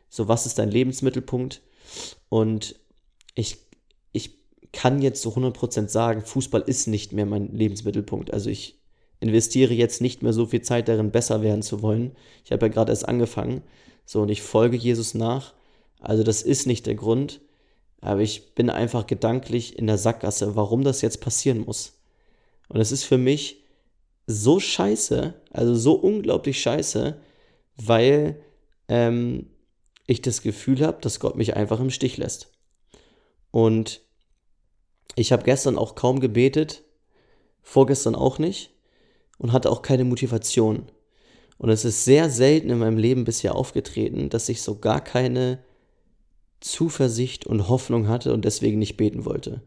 so 0.09 0.29
was 0.29 0.47
ist 0.47 0.59
dein 0.59 0.71
Lebensmittelpunkt? 0.71 1.63
Und 2.29 2.77
ich, 3.35 3.59
ich 4.13 4.39
kann 4.73 5.01
jetzt 5.01 5.23
so 5.23 5.31
100% 5.31 5.89
sagen, 5.89 6.23
Fußball 6.23 6.63
ist 6.63 6.87
nicht 6.87 7.13
mehr 7.13 7.27
mein 7.27 7.53
Lebensmittelpunkt. 7.53 8.33
Also 8.33 8.51
ich 8.51 8.82
investiere 9.23 9.73
jetzt 9.73 10.01
nicht 10.01 10.23
mehr 10.23 10.33
so 10.33 10.47
viel 10.47 10.63
Zeit 10.63 10.89
darin, 10.89 11.13
besser 11.13 11.43
werden 11.43 11.63
zu 11.63 11.81
wollen. 11.81 12.17
Ich 12.45 12.51
habe 12.51 12.67
ja 12.67 12.73
gerade 12.73 12.91
erst 12.91 13.09
angefangen. 13.09 13.63
So, 14.05 14.23
und 14.23 14.29
ich 14.29 14.43
folge 14.43 14.77
Jesus 14.77 15.15
nach. 15.15 15.55
Also 16.01 16.25
das 16.25 16.43
ist 16.43 16.67
nicht 16.67 16.87
der 16.87 16.97
Grund. 16.97 17.41
Aber 18.01 18.21
ich 18.21 18.57
bin 18.57 18.69
einfach 18.69 19.07
gedanklich 19.07 19.79
in 19.79 19.87
der 19.87 19.97
Sackgasse, 19.97 20.57
warum 20.57 20.83
das 20.83 21.03
jetzt 21.03 21.21
passieren 21.21 21.61
muss. 21.61 21.93
Und 22.69 22.81
es 22.81 22.91
ist 22.91 23.05
für 23.05 23.17
mich 23.17 23.63
so 24.27 24.59
scheiße, 24.59 25.35
also 25.53 25.75
so 25.77 25.93
unglaublich 25.93 26.61
scheiße, 26.61 27.17
weil 27.77 28.43
ähm, 28.89 29.51
ich 30.09 30.21
das 30.21 30.43
Gefühl 30.43 30.85
habe, 30.85 31.01
dass 31.01 31.21
Gott 31.21 31.37
mich 31.37 31.55
einfach 31.55 31.79
im 31.79 31.91
Stich 31.91 32.17
lässt. 32.17 32.51
Und 33.53 34.01
ich 35.15 35.31
habe 35.31 35.45
gestern 35.45 35.79
auch 35.79 35.95
kaum 35.95 36.19
gebetet, 36.19 36.83
vorgestern 37.63 38.17
auch 38.17 38.41
nicht 38.41 38.72
und 39.39 39.53
hatte 39.53 39.71
auch 39.71 39.83
keine 39.83 40.05
Motivation. 40.05 40.87
Und 41.59 41.71
es 41.71 41.85
ist 41.85 42.05
sehr 42.05 42.31
selten 42.31 42.71
in 42.71 42.79
meinem 42.79 42.99
Leben 42.99 43.25
bisher 43.25 43.55
aufgetreten, 43.55 44.31
dass 44.31 44.49
ich 44.49 44.63
so 44.63 44.79
gar 44.79 45.01
keine 45.01 45.59
Zuversicht 46.61 47.47
und 47.47 47.69
Hoffnung 47.69 48.09
hatte 48.09 48.33
und 48.33 48.45
deswegen 48.45 48.79
nicht 48.79 48.97
beten 48.97 49.25
wollte. 49.25 49.63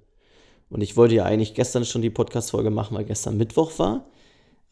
Und 0.69 0.81
ich 0.81 0.97
wollte 0.97 1.15
ja 1.15 1.25
eigentlich 1.25 1.53
gestern 1.53 1.85
schon 1.85 2.01
die 2.01 2.09
Podcast-Folge 2.09 2.69
machen, 2.69 2.97
weil 2.97 3.05
gestern 3.05 3.37
Mittwoch 3.37 3.77
war 3.79 4.05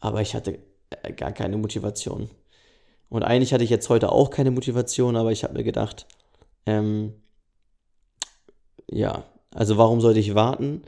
aber 0.04 0.20
ich 0.20 0.34
hatte 0.34 0.58
äh, 0.90 1.12
gar 1.14 1.32
keine 1.32 1.56
Motivation. 1.56 2.28
Und 3.08 3.22
eigentlich 3.22 3.54
hatte 3.54 3.64
ich 3.64 3.70
jetzt 3.70 3.88
heute 3.88 4.12
auch 4.12 4.28
keine 4.28 4.50
Motivation, 4.50 5.16
aber 5.16 5.32
ich 5.32 5.44
habe 5.44 5.54
mir 5.54 5.64
gedacht, 5.64 6.06
ähm, 6.66 7.14
ja, 8.90 9.24
also 9.54 9.78
warum 9.78 10.02
sollte 10.02 10.20
ich 10.20 10.34
warten? 10.34 10.82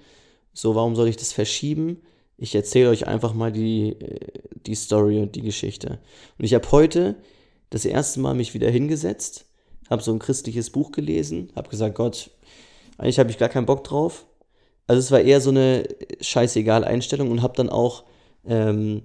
So, 0.53 0.75
warum 0.75 0.97
soll 0.97 1.09
ich 1.09 1.17
das 1.17 1.33
verschieben? 1.33 2.03
Ich 2.39 2.55
erzähle 2.55 2.91
euch 2.91 3.07
einfach 3.07 3.35
mal 3.35 3.53
die, 3.53 3.91
äh, 3.93 4.21
die 4.67 4.75
Story 4.75 5.21
und 5.21 5.37
die 5.37 5.43
Geschichte. 5.43 5.99
Und 6.39 6.45
ich 6.45 6.55
habe 6.55 6.71
heute 6.71 7.17
das 7.71 7.85
erste 7.85 8.21
Mal 8.21 8.35
mich 8.35 8.55
wieder 8.55 8.71
hingesetzt, 8.71 9.47
habe 9.91 10.03
so 10.03 10.13
ein 10.13 10.19
christliches 10.19 10.71
Buch 10.71 10.93
gelesen, 10.93 11.51
habe 11.57 11.69
gesagt, 11.69 11.95
Gott, 11.95 12.31
eigentlich 12.99 13.19
habe 13.19 13.31
ich 13.31 13.39
gar 13.39 13.49
keinen 13.49 13.67
Bock 13.67 13.85
drauf. 13.85 14.27
Also 14.87 15.01
es 15.01 15.11
war 15.11 15.21
eher 15.21 15.41
so 15.41 15.51
eine 15.51 15.85
scheißegal 16.21 16.85
Einstellung 16.85 17.31
und 17.31 17.43
habe 17.43 17.57
dann 17.57 17.71
auch 17.71 18.05
ähm, 18.47 19.03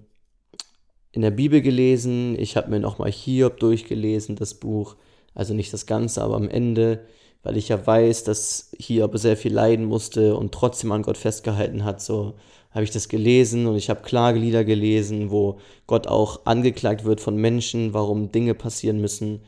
in 1.12 1.22
der 1.22 1.32
Bibel 1.32 1.62
gelesen. 1.62 2.38
Ich 2.38 2.56
habe 2.56 2.70
mir 2.70 2.80
nochmal 2.80 3.12
Hiob 3.12 3.60
durchgelesen, 3.60 4.36
das 4.36 4.56
Buch. 4.56 4.96
Also 5.34 5.54
nicht 5.54 5.74
das 5.74 5.86
Ganze, 5.86 6.22
aber 6.22 6.36
am 6.36 6.50
Ende, 6.50 7.06
weil 7.44 7.58
ich 7.58 7.70
ja 7.70 7.86
weiß, 7.86 8.24
dass 8.26 8.72
Hiob 8.78 9.18
sehr 9.18 9.38
viel 9.38 9.54
leiden 9.54 9.86
musste 9.86 10.36
und 10.36 10.54
trotzdem 10.54 10.92
an 10.92 11.02
Gott 11.02 11.18
festgehalten 11.18 11.84
hat. 11.84 12.02
So 12.02 12.36
habe 12.72 12.84
ich 12.84 12.92
das 12.92 13.10
gelesen 13.10 13.68
und 13.68 13.76
ich 13.76 13.90
habe 13.90 14.02
Klagelieder 14.02 14.64
gelesen, 14.64 15.30
wo 15.30 15.60
Gott 15.88 16.08
auch 16.08 16.46
angeklagt 16.46 17.04
wird 17.06 17.20
von 17.22 17.36
Menschen, 17.36 17.94
warum 17.94 18.32
Dinge 18.32 18.54
passieren 18.56 19.02
müssen. 19.02 19.42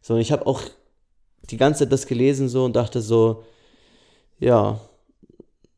So, 0.00 0.14
und 0.14 0.20
ich 0.20 0.32
habe 0.32 0.46
auch 0.46 0.62
die 1.50 1.56
ganze 1.56 1.80
Zeit 1.80 1.92
das 1.92 2.06
gelesen 2.06 2.48
so 2.48 2.64
und 2.64 2.74
dachte 2.74 3.00
so, 3.00 3.44
ja, 4.38 4.80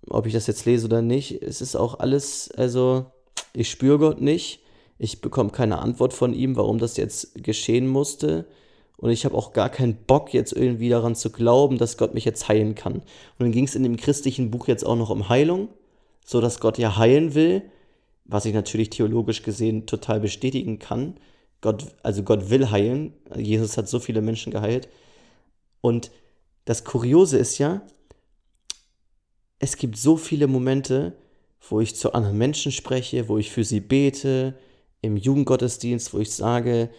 ob 0.09 0.27
ich 0.27 0.33
das 0.33 0.47
jetzt 0.47 0.65
lese 0.65 0.87
oder 0.87 1.03
nicht, 1.03 1.43
es 1.43 1.61
ist 1.61 1.77
auch 1.77 1.99
alles, 1.99 2.51
also 2.53 3.07
ich 3.53 3.71
spüre 3.71 3.99
Gott 3.99 4.21
nicht, 4.21 4.61
ich 4.99 5.21
bekomme 5.21 5.51
keine 5.51 5.79
Antwort 5.79 6.13
von 6.13 6.33
ihm, 6.33 6.57
warum 6.57 6.79
das 6.79 6.97
jetzt 6.97 7.43
geschehen 7.43 7.87
musste. 7.87 8.47
Und 8.97 9.11
ich 9.11 9.27
habe 9.27 9.37
auch 9.37 9.53
gar 9.53 9.69
keinen 9.69 9.95
Bock, 9.95 10.33
jetzt 10.33 10.53
irgendwie 10.53 10.89
daran 10.89 11.15
zu 11.15 11.31
glauben, 11.31 11.77
dass 11.77 11.99
Gott 11.99 12.15
mich 12.15 12.25
jetzt 12.25 12.49
heilen 12.49 12.75
kann. 12.75 12.95
Und 12.95 13.05
dann 13.39 13.53
ging 13.53 13.65
es 13.65 13.75
in 13.75 13.83
dem 13.83 13.99
christlichen 13.99 14.51
Buch 14.51 14.69
jetzt 14.69 14.87
auch 14.87 14.97
noch 14.97 15.11
um 15.11 15.29
Heilung, 15.29 15.69
so 16.27 16.41
dass 16.41 16.61
Gott 16.61 16.77
ja 16.77 16.97
heilen 16.97 17.35
will, 17.35 17.63
was 18.25 18.45
ich 18.45 18.53
natürlich 18.53 18.91
theologisch 18.91 19.43
gesehen 19.43 19.87
total 19.87 20.21
bestätigen 20.21 20.79
kann. 20.79 21.19
Gott, 21.61 21.87
also 22.03 22.23
Gott 22.25 22.51
will 22.51 22.71
heilen. 22.71 23.15
Jesus 23.35 23.79
hat 23.79 23.89
so 23.89 24.01
viele 24.01 24.21
Menschen 24.21 24.53
geheilt. 24.53 24.89
Und 25.81 26.11
das 26.65 26.85
Kuriose 26.85 27.39
ist 27.39 27.59
ja, 27.59 27.83
es 29.61 29.77
gibt 29.77 29.97
so 29.97 30.17
viele 30.17 30.49
Momente, 30.49 31.17
wo 31.69 31.81
ich 31.81 31.95
zu 31.95 32.13
anderen 32.13 32.37
Menschen 32.37 32.73
spreche, 32.73 33.29
wo 33.29 33.39
ich 33.39 33.51
für 33.53 33.65
sie 33.65 33.81
bete, 33.81 34.59
im 35.01 35.17
Jugendgottesdienst, 35.17 36.13
wo 36.13 36.19
ich 36.19 36.33
sage, 36.33 36.91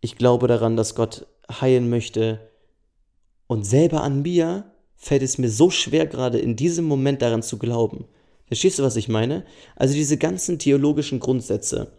ich 0.00 0.16
glaube 0.16 0.48
daran, 0.48 0.76
dass 0.76 0.94
Gott 0.94 1.26
heilen 1.60 1.90
möchte. 1.90 2.50
Und 3.46 3.64
selber 3.64 4.02
an 4.02 4.22
mir 4.22 4.72
fällt 4.96 5.22
es 5.22 5.36
mir 5.36 5.50
so 5.50 5.68
schwer, 5.68 6.06
gerade 6.06 6.38
in 6.38 6.56
diesem 6.56 6.86
Moment 6.86 7.20
daran 7.20 7.42
zu 7.42 7.58
glauben. 7.58 8.06
Verstehst 8.50 8.80
du, 8.80 8.82
was 8.82 8.96
ich 8.96 9.06
meine? 9.06 9.44
Also 9.76 9.94
diese 9.94 10.16
ganzen 10.16 10.58
theologischen 10.58 11.20
Grundsätze. 11.20 11.92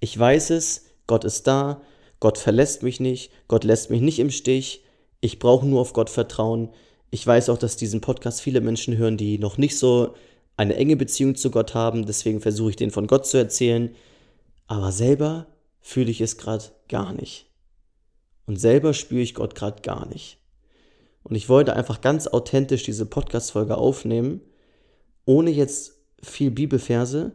Ich 0.00 0.18
weiß 0.18 0.48
es, 0.50 0.86
Gott 1.06 1.24
ist 1.24 1.46
da, 1.46 1.82
Gott 2.18 2.38
verlässt 2.38 2.82
mich 2.82 2.98
nicht, 2.98 3.30
Gott 3.46 3.64
lässt 3.64 3.90
mich 3.90 4.00
nicht 4.00 4.20
im 4.20 4.30
Stich, 4.30 4.84
ich 5.20 5.38
brauche 5.38 5.66
nur 5.66 5.82
auf 5.82 5.92
Gott 5.92 6.08
vertrauen. 6.08 6.70
Ich 7.10 7.26
weiß 7.26 7.50
auch, 7.50 7.58
dass 7.58 7.76
diesen 7.76 8.00
Podcast 8.00 8.40
viele 8.40 8.62
Menschen 8.62 8.96
hören, 8.96 9.18
die 9.18 9.36
noch 9.36 9.58
nicht 9.58 9.76
so 9.76 10.14
eine 10.56 10.76
enge 10.76 10.96
Beziehung 10.96 11.34
zu 11.36 11.50
Gott 11.50 11.74
haben, 11.74 12.06
deswegen 12.06 12.40
versuche 12.40 12.70
ich 12.70 12.76
den 12.76 12.90
von 12.90 13.06
Gott 13.06 13.26
zu 13.26 13.36
erzählen, 13.36 13.94
aber 14.66 14.92
selber 14.92 15.46
fühle 15.82 16.10
ich 16.10 16.22
es 16.22 16.38
gerade 16.38 16.64
gar 16.88 17.12
nicht. 17.12 17.50
Und 18.46 18.56
selber 18.56 18.94
spüre 18.94 19.20
ich 19.20 19.34
Gott 19.34 19.54
gerade 19.54 19.82
gar 19.82 20.06
nicht. 20.06 20.38
Und 21.22 21.34
ich 21.34 21.50
wollte 21.50 21.76
einfach 21.76 22.00
ganz 22.00 22.28
authentisch 22.28 22.82
diese 22.82 23.04
Podcast-Folge 23.04 23.76
aufnehmen, 23.76 24.40
ohne 25.30 25.52
jetzt 25.52 25.92
viel 26.20 26.50
Bibelverse, 26.50 27.30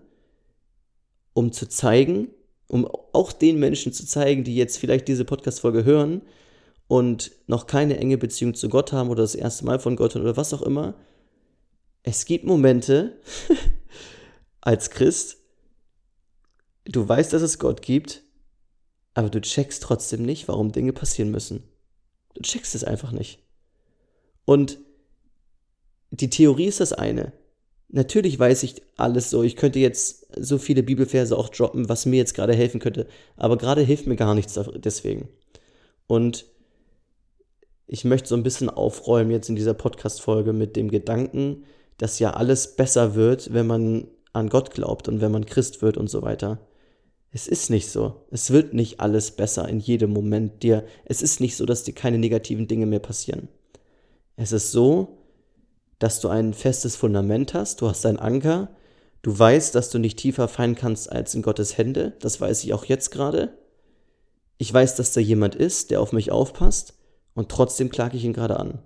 um 1.32 1.54
zu 1.54 1.70
zeigen, 1.70 2.28
um 2.68 2.86
auch 3.14 3.32
den 3.32 3.58
Menschen 3.58 3.94
zu 3.94 4.06
zeigen, 4.06 4.44
die 4.44 4.54
jetzt 4.54 4.78
vielleicht 4.80 5.08
diese 5.08 5.24
Podcast-Folge 5.24 5.86
hören 5.86 6.22
und 6.90 7.32
noch 7.48 7.68
keine 7.68 7.96
enge 7.96 8.18
Beziehung 8.18 8.54
zu 8.54 8.68
Gott 8.68 8.92
haben 8.92 9.10
oder 9.10 9.22
das 9.22 9.34
erste 9.34 9.64
Mal 9.64 9.80
von 9.80 9.96
Gott 9.96 10.14
hören 10.14 10.24
oder 10.24 10.36
was 10.36 10.54
auch 10.54 10.62
immer, 10.62 10.96
es 12.04 12.26
gibt 12.26 12.44
Momente 12.44 13.18
als 14.60 14.90
Christ, 14.90 15.38
du 16.84 17.08
weißt, 17.08 17.32
dass 17.32 17.44
es 17.44 17.60
Gott 17.60 17.82
gibt, 17.82 18.24
aber 19.14 19.30
du 19.30 19.40
checkst 19.40 19.82
trotzdem 19.82 20.24
nicht, 20.24 20.50
warum 20.50 20.74
Dinge 20.74 20.92
passieren 20.92 21.32
müssen. 21.32 21.64
Du 22.34 22.42
checkst 22.42 22.76
es 22.76 22.84
einfach 22.84 23.14
nicht. 23.14 23.40
Und 24.44 24.80
die 26.12 26.30
Theorie 26.30 26.66
ist 26.66 26.82
das 26.82 26.92
eine. 26.92 27.32
Natürlich 27.90 28.38
weiß 28.38 28.64
ich 28.64 28.82
alles 28.98 29.30
so. 29.30 29.44
Ich 29.44 29.56
könnte 29.56 29.80
jetzt 29.80 30.28
so 30.38 30.58
viele 30.58 30.84
Bibelverse 30.84 31.38
auch 31.38 31.50
droppen, 31.50 31.88
was 31.88 32.06
mir 32.06 32.18
jetzt 32.18 32.34
gerade 32.34 32.54
helfen 32.54 32.80
könnte. 32.80 33.08
Aber 33.38 33.58
gerade 33.58 33.82
hilft 33.82 34.08
mir 34.08 34.16
gar 34.16 34.36
nichts 34.36 34.60
deswegen. 34.78 35.30
Und 36.08 36.46
ich 37.88 38.04
möchte 38.04 38.30
so 38.30 38.36
ein 38.36 38.44
bisschen 38.44 38.70
aufräumen 38.70 39.32
jetzt 39.32 39.50
in 39.50 39.56
dieser 39.56 39.74
Podcast-Folge 39.74 40.54
mit 40.54 40.76
dem 40.76 40.90
Gedanken, 40.90 41.66
dass 41.98 42.20
ja 42.20 42.32
alles 42.32 42.76
besser 42.76 43.16
wird, 43.16 43.54
wenn 43.54 43.68
man 43.68 44.08
an 44.34 44.50
Gott 44.50 44.72
glaubt 44.72 45.08
und 45.08 45.22
wenn 45.22 45.32
man 45.32 45.46
Christ 45.46 45.82
wird 45.82 45.98
und 45.98 46.10
so 46.10 46.22
weiter. 46.22 46.60
Es 47.32 47.48
ist 47.48 47.70
nicht 47.70 47.90
so. 47.90 48.26
Es 48.32 48.52
wird 48.52 48.74
nicht 48.74 49.00
alles 49.00 49.32
besser 49.32 49.68
in 49.70 49.80
jedem 49.80 50.12
Moment 50.12 50.64
dir. 50.64 50.86
Es 51.06 51.22
ist 51.22 51.40
nicht 51.40 51.56
so, 51.56 51.66
dass 51.66 51.84
dir 51.84 51.94
keine 51.94 52.18
negativen 52.18 52.68
Dinge 52.68 52.86
mehr 52.86 53.00
passieren. 53.00 53.48
Es 54.36 54.52
ist 54.52 54.72
so, 54.72 55.18
dass 56.00 56.20
du 56.20 56.30
ein 56.30 56.54
festes 56.54 56.96
Fundament 56.96 57.54
hast, 57.54 57.82
du 57.82 57.88
hast 57.88 58.06
einen 58.06 58.20
Anker, 58.20 58.70
du 59.22 59.38
weißt, 59.38 59.74
dass 59.76 59.90
du 59.90 60.00
nicht 60.00 60.20
tiefer 60.20 60.48
fallen 60.48 60.76
kannst 60.76 61.12
als 61.12 61.34
in 61.36 61.42
Gottes 61.42 61.78
Hände, 61.78 62.16
das 62.20 62.40
weiß 62.40 62.64
ich 62.64 62.74
auch 62.74 62.86
jetzt 62.86 63.12
gerade. 63.12 63.58
Ich 64.58 64.74
weiß, 64.74 64.96
dass 64.96 65.14
da 65.14 65.22
jemand 65.22 65.56
ist, 65.56 65.92
der 65.92 66.02
auf 66.02 66.12
mich 66.12 66.32
aufpasst 66.32 66.98
und 67.34 67.50
trotzdem 67.50 67.90
klage 67.90 68.18
ich 68.18 68.24
ihn 68.24 68.34
gerade 68.34 68.60
an. 68.60 68.80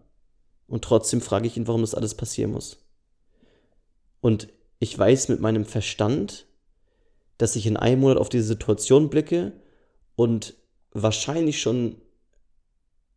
Und 0.67 0.83
trotzdem 0.83 1.21
frage 1.21 1.47
ich 1.47 1.57
ihn, 1.57 1.67
warum 1.67 1.81
das 1.81 1.95
alles 1.95 2.15
passieren 2.15 2.51
muss. 2.51 2.77
Und 4.21 4.49
ich 4.79 4.97
weiß 4.97 5.29
mit 5.29 5.39
meinem 5.39 5.65
Verstand, 5.65 6.47
dass 7.37 7.55
ich 7.55 7.65
in 7.65 7.77
einem 7.77 8.01
Monat 8.01 8.17
auf 8.17 8.29
diese 8.29 8.45
Situation 8.45 9.09
blicke 9.09 9.53
und 10.15 10.55
wahrscheinlich 10.91 11.61
schon 11.61 11.95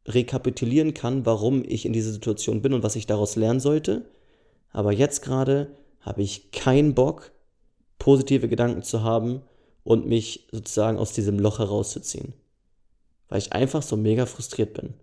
rekapitulieren 0.07 0.95
kann, 0.95 1.27
warum 1.27 1.63
ich 1.67 1.87
in 1.87 1.93
dieser 1.93 2.13
Situation 2.13 2.63
bin 2.63 2.73
und 2.73 2.83
was 2.83 2.97
ich 2.97 3.07
daraus 3.07 3.37
lernen 3.37 3.61
sollte. 3.61 4.05
Aber 4.71 4.93
jetzt 4.93 5.23
gerade 5.23 5.77
habe 6.01 6.23
ich 6.23 6.51
keinen 6.51 6.95
Bock, 6.95 7.33
positive 7.99 8.49
Gedanken 8.49 8.83
zu 8.83 9.03
haben 9.03 9.43
und 9.85 10.07
mich 10.07 10.49
sozusagen 10.51 10.99
aus 10.99 11.13
diesem 11.13 11.39
Loch 11.39 11.59
herauszuziehen. 11.59 12.35
Weil 13.29 13.39
ich 13.39 13.53
einfach 13.53 13.83
so 13.83 13.97
mega 13.97 14.27
frustriert 14.27 14.75
bin. 14.75 14.95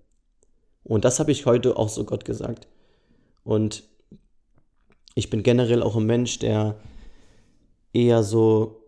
Und 0.83 1.05
das 1.05 1.19
habe 1.19 1.31
ich 1.31 1.45
heute 1.45 1.77
auch 1.77 1.89
so 1.89 2.03
Gott 2.03 2.25
gesagt. 2.25 2.67
Und 3.43 3.83
ich 5.15 5.29
bin 5.29 5.43
generell 5.43 5.81
auch 5.81 5.95
ein 5.95 6.05
Mensch, 6.05 6.39
der 6.39 6.75
eher 7.93 8.23
so 8.23 8.78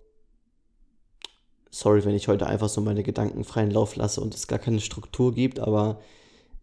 sorry, 1.71 2.05
wenn 2.05 2.15
ich 2.15 2.27
heute 2.27 2.45
einfach 2.45 2.69
so 2.69 2.81
meine 2.81 3.01
Gedanken 3.01 3.43
freien 3.43 3.71
Lauf 3.71 3.95
lasse 3.95 4.21
und 4.21 4.35
es 4.35 4.47
gar 4.47 4.59
keine 4.59 4.81
Struktur 4.81 5.33
gibt, 5.33 5.59
aber 5.59 6.01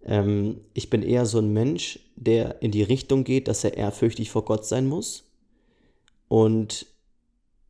ähm, 0.04 0.60
ich 0.74 0.90
bin 0.90 1.02
eher 1.02 1.26
so 1.26 1.38
ein 1.38 1.52
Mensch, 1.52 1.98
der 2.14 2.62
in 2.62 2.70
die 2.70 2.82
Richtung 2.82 3.24
geht, 3.24 3.48
dass 3.48 3.64
er 3.64 3.76
ehrfürchtig 3.76 4.30
vor 4.30 4.44
Gott 4.44 4.64
sein 4.66 4.86
muss. 4.86 5.24
Und 6.28 6.86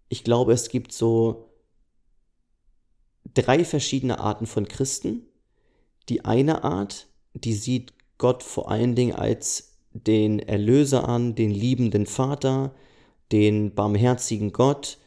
ich 0.08 0.24
glaube, 0.24 0.52
es 0.52 0.68
gibt 0.68 0.92
so 0.92 1.48
drei 3.34 3.64
verschiedene 3.64 4.18
Arten 4.18 4.46
von 4.46 4.66
Christen. 4.66 5.26
Die 6.08 6.24
eine 6.24 6.64
Art, 6.64 7.06
die 7.34 7.54
sieht 7.54 7.92
Gott 8.18 8.42
vor 8.42 8.70
allen 8.70 8.96
Dingen 8.96 9.14
als 9.14 9.78
den 9.92 10.40
Erlöser 10.40 11.08
an, 11.08 11.34
den 11.34 11.50
liebenden 11.50 12.06
Vater, 12.06 12.74
den 13.30 13.74
barmherzigen 13.74 14.52
Gott, 14.52 14.98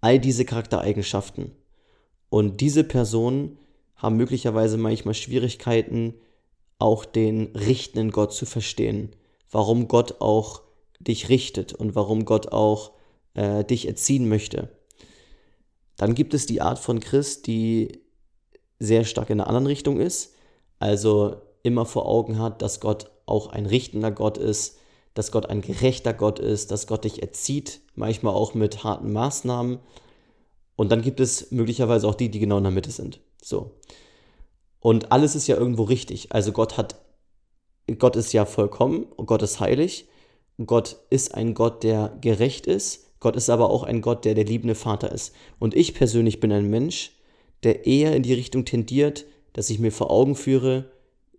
all 0.00 0.18
diese 0.18 0.44
Charaktereigenschaften. 0.44 1.52
Und 2.30 2.60
diese 2.60 2.84
Personen 2.84 3.58
haben 3.96 4.16
möglicherweise 4.16 4.76
manchmal 4.76 5.14
Schwierigkeiten, 5.14 6.14
auch 6.78 7.04
den 7.04 7.56
richtenden 7.56 8.10
Gott 8.10 8.32
zu 8.32 8.46
verstehen. 8.46 9.10
Warum 9.50 9.88
Gott 9.88 10.20
auch 10.20 10.62
dich 11.00 11.28
richtet 11.28 11.72
und 11.72 11.94
warum 11.94 12.24
Gott 12.24 12.52
auch 12.52 12.92
äh, 13.34 13.64
dich 13.64 13.86
erziehen 13.86 14.28
möchte. 14.28 14.68
Dann 15.96 16.14
gibt 16.14 16.34
es 16.34 16.46
die 16.46 16.60
Art 16.60 16.78
von 16.78 17.00
Christ, 17.00 17.46
die 17.46 18.00
sehr 18.78 19.04
stark 19.04 19.30
in 19.30 19.40
einer 19.40 19.48
anderen 19.48 19.66
Richtung 19.66 19.98
ist, 19.98 20.34
also 20.78 21.36
immer 21.62 21.86
vor 21.86 22.06
Augen 22.06 22.38
hat, 22.38 22.62
dass 22.62 22.80
Gott 22.80 23.10
auch 23.26 23.48
ein 23.48 23.66
richtender 23.66 24.12
Gott 24.12 24.38
ist, 24.38 24.78
dass 25.14 25.32
Gott 25.32 25.46
ein 25.46 25.60
gerechter 25.60 26.14
Gott 26.14 26.38
ist, 26.38 26.70
dass 26.70 26.86
Gott 26.86 27.04
dich 27.04 27.22
erzieht, 27.22 27.80
manchmal 27.96 28.34
auch 28.34 28.54
mit 28.54 28.84
harten 28.84 29.12
Maßnahmen 29.12 29.80
und 30.78 30.92
dann 30.92 31.02
gibt 31.02 31.18
es 31.18 31.50
möglicherweise 31.50 32.06
auch 32.06 32.14
die, 32.14 32.30
die 32.30 32.38
genau 32.38 32.58
in 32.58 32.62
der 32.62 32.70
Mitte 32.70 32.92
sind. 32.92 33.18
So. 33.42 33.72
Und 34.78 35.10
alles 35.10 35.34
ist 35.34 35.48
ja 35.48 35.56
irgendwo 35.56 35.82
richtig. 35.82 36.30
Also 36.30 36.52
Gott 36.52 36.76
hat, 36.76 37.00
Gott 37.98 38.14
ist 38.14 38.32
ja 38.32 38.46
vollkommen 38.46 39.02
und 39.16 39.26
Gott 39.26 39.42
ist 39.42 39.58
heilig. 39.58 40.06
Gott 40.64 41.00
ist 41.10 41.34
ein 41.34 41.54
Gott, 41.54 41.82
der 41.82 42.16
gerecht 42.20 42.68
ist. 42.68 43.10
Gott 43.18 43.34
ist 43.34 43.50
aber 43.50 43.70
auch 43.70 43.82
ein 43.82 44.02
Gott, 44.02 44.24
der 44.24 44.34
der 44.34 44.44
liebende 44.44 44.76
Vater 44.76 45.10
ist. 45.10 45.34
Und 45.58 45.74
ich 45.74 45.94
persönlich 45.94 46.38
bin 46.38 46.52
ein 46.52 46.70
Mensch, 46.70 47.10
der 47.64 47.84
eher 47.84 48.14
in 48.14 48.22
die 48.22 48.34
Richtung 48.34 48.64
tendiert, 48.64 49.24
dass 49.54 49.70
ich 49.70 49.80
mir 49.80 49.90
vor 49.90 50.12
Augen 50.12 50.36
führe, 50.36 50.92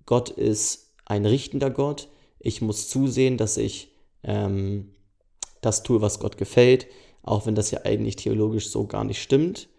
Gott 0.06 0.28
ist 0.28 0.92
ein 1.06 1.26
richtender 1.26 1.70
Gott. 1.70 2.10
Ich 2.40 2.62
muss 2.62 2.90
zusehen, 2.90 3.38
dass 3.38 3.56
ich 3.56 3.96
ähm, 4.22 4.92
das 5.62 5.84
tue, 5.84 6.02
was 6.02 6.20
Gott 6.20 6.38
gefällt 6.38 6.88
auch 7.30 7.46
wenn 7.46 7.56
das 7.56 7.72
ja 7.72 7.82
eigentlich 7.84 8.16
theologisch 8.16 8.70
so 8.70 8.88
gar 8.88 9.04
nicht 9.04 9.22
stimmt, 9.22 9.70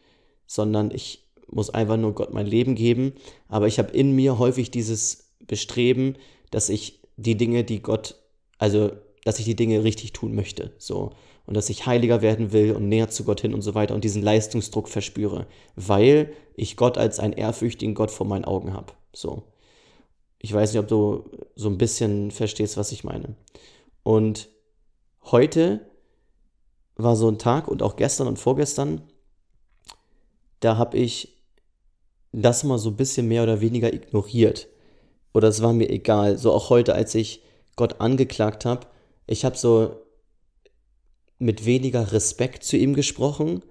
sondern 0.46 0.90
ich 0.92 1.26
muss 1.48 1.70
einfach 1.70 1.96
nur 1.96 2.14
Gott 2.14 2.32
mein 2.32 2.46
Leben 2.46 2.76
geben. 2.76 3.14
Aber 3.48 3.66
ich 3.66 3.78
habe 3.78 3.90
in 3.90 4.12
mir 4.12 4.38
häufig 4.38 4.70
dieses 4.70 5.32
Bestreben, 5.40 6.14
dass 6.52 6.68
ich 6.68 7.00
die 7.16 7.36
Dinge, 7.36 7.64
die 7.64 7.82
Gott, 7.82 8.16
also 8.58 8.92
dass 9.24 9.40
ich 9.40 9.44
die 9.46 9.56
Dinge 9.56 9.82
richtig 9.82 10.12
tun 10.12 10.34
möchte, 10.34 10.72
so 10.78 11.10
und 11.44 11.56
dass 11.56 11.68
ich 11.68 11.86
heiliger 11.86 12.22
werden 12.22 12.52
will 12.52 12.72
und 12.72 12.88
näher 12.88 13.08
zu 13.08 13.24
Gott 13.24 13.40
hin 13.40 13.54
und 13.54 13.62
so 13.62 13.74
weiter 13.74 13.96
und 13.96 14.04
diesen 14.04 14.22
Leistungsdruck 14.22 14.88
verspüre, 14.88 15.48
weil 15.74 16.32
ich 16.54 16.76
Gott 16.76 16.96
als 16.96 17.18
einen 17.18 17.32
ehrfürchtigen 17.32 17.96
Gott 17.96 18.12
vor 18.12 18.26
meinen 18.26 18.44
Augen 18.44 18.72
habe. 18.72 18.92
So. 19.12 19.42
Ich 20.38 20.54
weiß 20.54 20.72
nicht, 20.72 20.80
ob 20.80 20.86
du 20.86 21.24
so 21.56 21.68
ein 21.68 21.78
bisschen 21.78 22.30
verstehst, 22.30 22.76
was 22.76 22.92
ich 22.92 23.02
meine. 23.02 23.34
Und 24.04 24.48
heute 25.24 25.89
war 27.02 27.16
so 27.16 27.28
ein 27.28 27.38
Tag 27.38 27.68
und 27.68 27.82
auch 27.82 27.96
gestern 27.96 28.26
und 28.26 28.38
vorgestern, 28.38 29.02
da 30.60 30.76
habe 30.76 30.98
ich 30.98 31.36
das 32.32 32.64
mal 32.64 32.78
so 32.78 32.90
ein 32.90 32.96
bisschen 32.96 33.28
mehr 33.28 33.42
oder 33.42 33.60
weniger 33.60 33.92
ignoriert. 33.92 34.68
Oder 35.32 35.48
es 35.48 35.62
war 35.62 35.72
mir 35.72 35.90
egal. 35.90 36.38
So 36.38 36.52
auch 36.52 36.70
heute, 36.70 36.94
als 36.94 37.14
ich 37.14 37.42
Gott 37.76 38.00
angeklagt 38.00 38.64
habe, 38.64 38.86
ich 39.26 39.44
habe 39.44 39.56
so 39.56 39.96
mit 41.38 41.64
weniger 41.64 42.12
Respekt 42.12 42.64
zu 42.64 42.76
ihm 42.76 42.94
gesprochen 42.94 43.62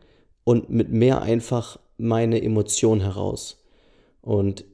und 0.43 0.69
mit 0.69 0.89
mehr 0.89 1.21
einfach 1.21 1.79
meine 1.97 2.41
Emotion 2.41 3.01
heraus. 3.01 3.63
Und 4.21 4.65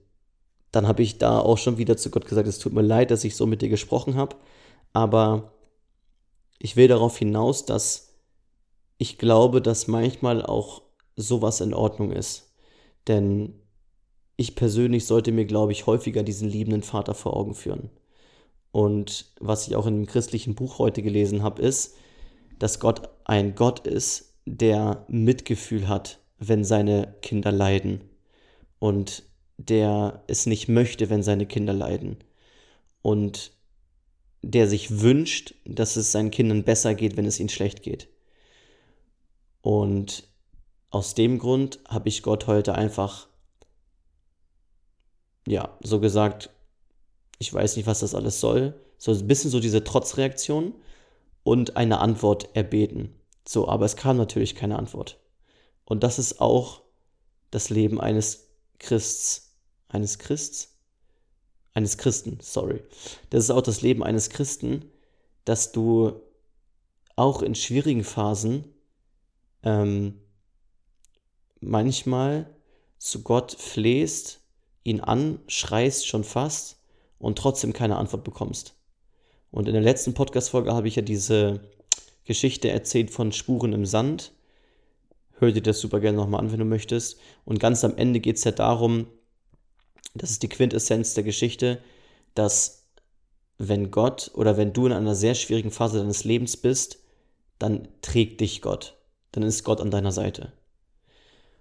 dann 0.71 0.87
habe 0.87 1.03
ich 1.03 1.17
da 1.17 1.39
auch 1.39 1.57
schon 1.57 1.77
wieder 1.77 1.97
zu 1.97 2.09
Gott 2.09 2.27
gesagt, 2.27 2.47
es 2.47 2.59
tut 2.59 2.73
mir 2.73 2.81
leid, 2.81 3.11
dass 3.11 3.23
ich 3.23 3.35
so 3.35 3.45
mit 3.45 3.61
dir 3.61 3.69
gesprochen 3.69 4.15
habe, 4.15 4.35
aber 4.93 5.51
ich 6.59 6.75
will 6.75 6.87
darauf 6.87 7.17
hinaus, 7.17 7.65
dass 7.65 8.04
ich 8.97 9.17
glaube, 9.17 9.62
dass 9.62 9.88
manchmal 9.88 10.45
auch 10.45 10.81
sowas 11.15 11.62
in 11.62 11.73
Ordnung 11.73 12.12
ist. 12.12 12.53
Denn 13.08 13.53
ich 14.38 14.55
persönlich 14.55 15.05
sollte 15.05 15.31
mir, 15.31 15.45
glaube 15.45 15.71
ich, 15.71 15.86
häufiger 15.86 16.23
diesen 16.23 16.49
liebenden 16.49 16.84
Vater 16.84 17.13
vor 17.13 17.36
Augen 17.36 17.55
führen. 17.55 17.89
Und 18.71 19.31
was 19.39 19.67
ich 19.67 19.75
auch 19.75 19.86
in 19.86 19.95
dem 19.95 20.05
christlichen 20.05 20.55
Buch 20.55 20.79
heute 20.79 21.01
gelesen 21.01 21.43
habe, 21.43 21.62
ist, 21.62 21.95
dass 22.60 22.79
Gott 22.79 23.10
ein 23.23 23.55
Gott 23.55 23.88
ist, 23.88 24.34
der 24.45 25.05
Mitgefühl 25.08 25.88
hat, 25.88 26.19
wenn 26.38 26.63
seine 26.63 27.15
Kinder 27.21 27.51
leiden. 27.51 28.01
Und 28.79 29.23
der 29.58 30.23
es 30.27 30.45
nicht 30.45 30.67
möchte, 30.67 31.10
wenn 31.10 31.23
seine 31.23 31.45
Kinder 31.45 31.73
leiden. 31.73 32.17
Und 33.01 33.53
der 34.41 34.67
sich 34.67 35.01
wünscht, 35.01 35.55
dass 35.65 35.95
es 35.95 36.12
seinen 36.12 36.31
Kindern 36.31 36.63
besser 36.63 36.93
geht, 36.93 37.17
wenn 37.17 37.25
es 37.25 37.39
ihnen 37.39 37.49
schlecht 37.49 37.81
geht. 37.81 38.10
Und 39.65 40.28
aus 40.91 41.15
dem 41.15 41.39
Grund 41.39 41.80
habe 41.88 42.08
ich 42.08 42.21
Gott 42.21 42.45
heute 42.45 42.75
einfach, 42.75 43.28
ja, 45.47 45.75
so 45.82 45.99
gesagt, 45.99 46.51
ich 47.39 47.51
weiß 47.51 47.75
nicht, 47.75 47.88
was 47.88 48.01
das 48.01 48.13
alles 48.13 48.39
soll. 48.39 48.80
So 48.99 49.12
ein 49.12 49.25
bisschen 49.25 49.49
so 49.49 49.60
diese 49.60 49.84
Trotzreaktion 49.84 50.75
und 51.41 51.78
eine 51.78 51.97
Antwort 51.97 52.56
erbeten. 52.56 53.19
So, 53.43 53.67
aber 53.67 53.86
es 53.86 53.95
kam 53.95 54.17
natürlich 54.17 54.54
keine 54.54 54.78
Antwort. 54.78 55.19
Und 55.84 56.04
das 56.04 56.19
ist 56.19 56.39
auch 56.41 56.84
das 57.49 57.71
Leben 57.71 57.99
eines 57.99 58.51
Christs, 58.78 59.56
eines 59.88 60.19
Christs, 60.19 60.78
eines 61.73 61.97
Christen, 61.97 62.38
sorry. 62.39 62.84
Das 63.32 63.43
ist 63.43 63.49
auch 63.49 63.63
das 63.63 63.82
Leben 63.82 64.04
eines 64.04 64.30
Christen, 64.30 64.91
dass 65.43 65.71
du 65.71 66.21
auch 67.15 67.41
in 67.41 67.56
schwierigen 67.56 68.04
Phasen 68.04 68.74
ähm, 69.65 70.21
manchmal 71.60 72.56
zu 72.97 73.23
Gott 73.23 73.51
flehst, 73.51 74.39
ihn 74.84 75.01
anschreist 75.01 76.08
schon 76.08 76.23
fast 76.23 76.78
und 77.19 77.38
trotzdem 77.38 77.73
keine 77.73 77.97
Antwort 77.97 78.23
bekommst. 78.23 78.75
Und 79.51 79.67
in 79.67 79.73
der 79.73 79.82
letzten 79.82 80.13
Podcast-Folge 80.13 80.73
habe 80.73 80.88
ich 80.88 80.95
ja 80.95 81.01
diese 81.01 81.62
Geschichte 82.23 82.69
erzählt 82.69 83.12
von 83.12 83.32
Spuren 83.32 83.73
im 83.73 83.86
Sand. 83.86 84.32
Hör 85.39 85.51
dir 85.51 85.62
das 85.62 85.80
super 85.80 85.99
gerne 85.99 86.17
nochmal 86.17 86.41
an, 86.41 86.51
wenn 86.51 86.60
du 86.60 86.65
möchtest. 86.65 87.19
Und 87.45 87.60
ganz 87.60 87.84
am 87.84 87.97
Ende 87.97 88.19
geht 88.19 88.38
es 88.38 88.43
ja 88.43 88.51
darum, 88.51 89.08
das 90.13 90.32
ist 90.32 90.43
die 90.43 90.49
Quintessenz 90.49 91.13
der 91.13 91.23
Geschichte, 91.23 91.82
dass 92.36 92.86
wenn 93.58 93.91
Gott 93.91 94.32
oder 94.34 94.58
wenn 94.58 94.73
du 94.73 94.86
in 94.86 94.93
einer 94.93 95.15
sehr 95.15 95.36
schwierigen 95.36 95.71
Phase 95.71 95.99
deines 95.99 96.23
Lebens 96.23 96.58
bist, 96.58 96.99
dann 97.60 97.88
trägt 98.01 98.41
dich 98.41 98.62
Gott. 98.62 98.94
Dann 99.36 99.43
ist 99.43 99.65
Gott 99.65 99.82
an 99.82 99.91
deiner 99.91 100.13
Seite. 100.13 100.54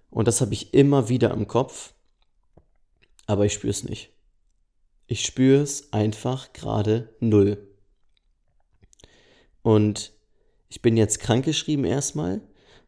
Und 0.09 0.29
das 0.29 0.39
habe 0.39 0.53
ich 0.53 0.73
immer 0.73 1.09
wieder 1.09 1.31
im 1.31 1.45
Kopf, 1.45 1.93
aber 3.27 3.45
ich 3.45 3.51
spüre 3.51 3.71
es 3.71 3.83
nicht. 3.83 4.11
Ich 5.07 5.25
spüre 5.25 5.61
es 5.61 5.91
einfach 5.91 6.53
gerade 6.53 7.13
null. 7.19 7.67
Und 9.61 10.13
ich 10.69 10.81
bin 10.81 10.95
jetzt 10.95 11.19
krankgeschrieben 11.19 11.83
erstmal. 11.83 12.39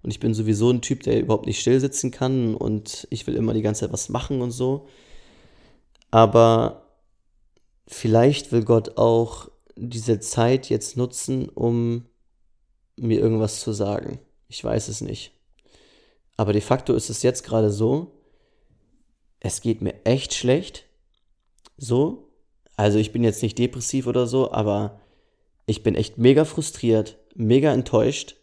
Und 0.03 0.11
ich 0.11 0.21
bin 0.21 0.33
sowieso 0.33 0.69
ein 0.71 0.81
Typ, 0.81 1.03
der 1.03 1.19
überhaupt 1.19 1.47
nicht 1.47 1.59
still 1.59 1.81
sitzen 1.81 2.11
kann. 2.11 2.55
Und 2.55 3.09
ich 3.09 3.27
will 3.27 3.35
immer 3.35 3.53
die 3.53 3.61
ganze 3.61 3.81
Zeit 3.81 3.91
was 3.91 4.07
machen 4.07 4.41
und 4.41 4.51
so. 4.51 4.87
Aber 6.11 6.93
vielleicht 7.87 8.53
will 8.53 8.63
Gott 8.63 8.97
auch 8.97 9.51
diese 9.75 10.21
Zeit 10.21 10.69
jetzt 10.69 10.95
nutzen, 10.95 11.49
um 11.49 12.05
mir 12.95 13.19
irgendwas 13.19 13.59
zu 13.59 13.73
sagen. 13.73 14.21
Ich 14.47 14.63
weiß 14.63 14.87
es 14.87 15.01
nicht. 15.01 15.31
Aber 16.37 16.53
de 16.53 16.61
facto 16.61 16.93
ist 16.93 17.09
es 17.09 17.23
jetzt 17.23 17.43
gerade 17.43 17.71
so, 17.71 18.11
es 19.39 19.61
geht 19.61 19.81
mir 19.81 20.05
echt 20.05 20.33
schlecht. 20.33 20.85
So. 21.77 22.29
Also 22.75 22.99
ich 22.99 23.11
bin 23.11 23.23
jetzt 23.23 23.41
nicht 23.41 23.57
depressiv 23.57 24.05
oder 24.05 24.27
so, 24.27 24.51
aber 24.51 25.01
ich 25.65 25.81
bin 25.83 25.95
echt 25.95 26.17
mega 26.17 26.45
frustriert, 26.45 27.17
mega 27.33 27.73
enttäuscht, 27.73 28.35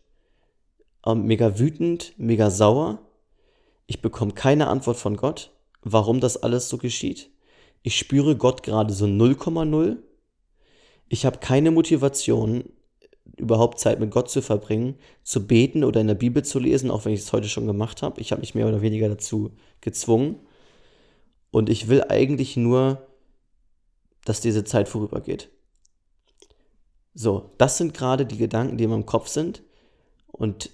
ähm, 1.07 1.25
mega 1.25 1.59
wütend, 1.59 2.15
mega 2.17 2.51
sauer. 2.51 2.99
Ich 3.87 4.03
bekomme 4.03 4.33
keine 4.33 4.67
Antwort 4.67 4.97
von 4.97 5.17
Gott, 5.17 5.53
warum 5.83 6.21
das 6.21 6.43
alles 6.43 6.69
so 6.69 6.79
geschieht. 6.79 7.31
Ich 7.83 7.97
spüre 7.97 8.37
Gott 8.37 8.63
gerade 8.63 8.93
so 8.93 9.05
0,0. 9.05 9.99
Ich 11.09 11.27
habe 11.27 11.39
keine 11.39 11.71
Motivation, 11.71 12.65
überhaupt 13.37 13.81
Zeit 13.81 14.01
mit 14.01 14.11
Gott 14.11 14.31
zu 14.31 14.43
verbringen, 14.43 14.97
zu 15.23 15.47
beten 15.47 15.85
oder 15.85 16.01
in 16.01 16.07
der 16.07 16.15
Bibel 16.15 16.45
zu 16.45 16.59
lesen, 16.59 16.91
auch 16.91 17.05
wenn 17.05 17.13
ich 17.13 17.21
es 17.21 17.33
heute 17.33 17.49
schon 17.49 17.67
gemacht 17.67 18.03
habe. 18.03 18.21
Ich 18.21 18.31
habe 18.33 18.41
mich 18.41 18.55
mehr 18.55 18.69
oder 18.69 18.83
weniger 18.83 19.09
dazu 19.09 19.53
gezwungen. 19.81 20.41
Und 21.51 21.69
ich 21.69 21.89
will 21.89 22.05
eigentlich 22.09 22.57
nur, 22.57 23.07
dass 24.25 24.41
diese 24.41 24.65
Zeit 24.65 24.89
vorübergeht. 24.89 25.51
So, 27.15 27.51
das 27.59 27.79
sind 27.79 27.95
gerade 27.95 28.27
die 28.27 28.39
Gedanken, 28.39 28.77
die 28.77 28.85
in 28.85 28.91
meinem 28.91 29.07
Kopf 29.07 29.29
sind. 29.29 29.63
Und 30.27 30.71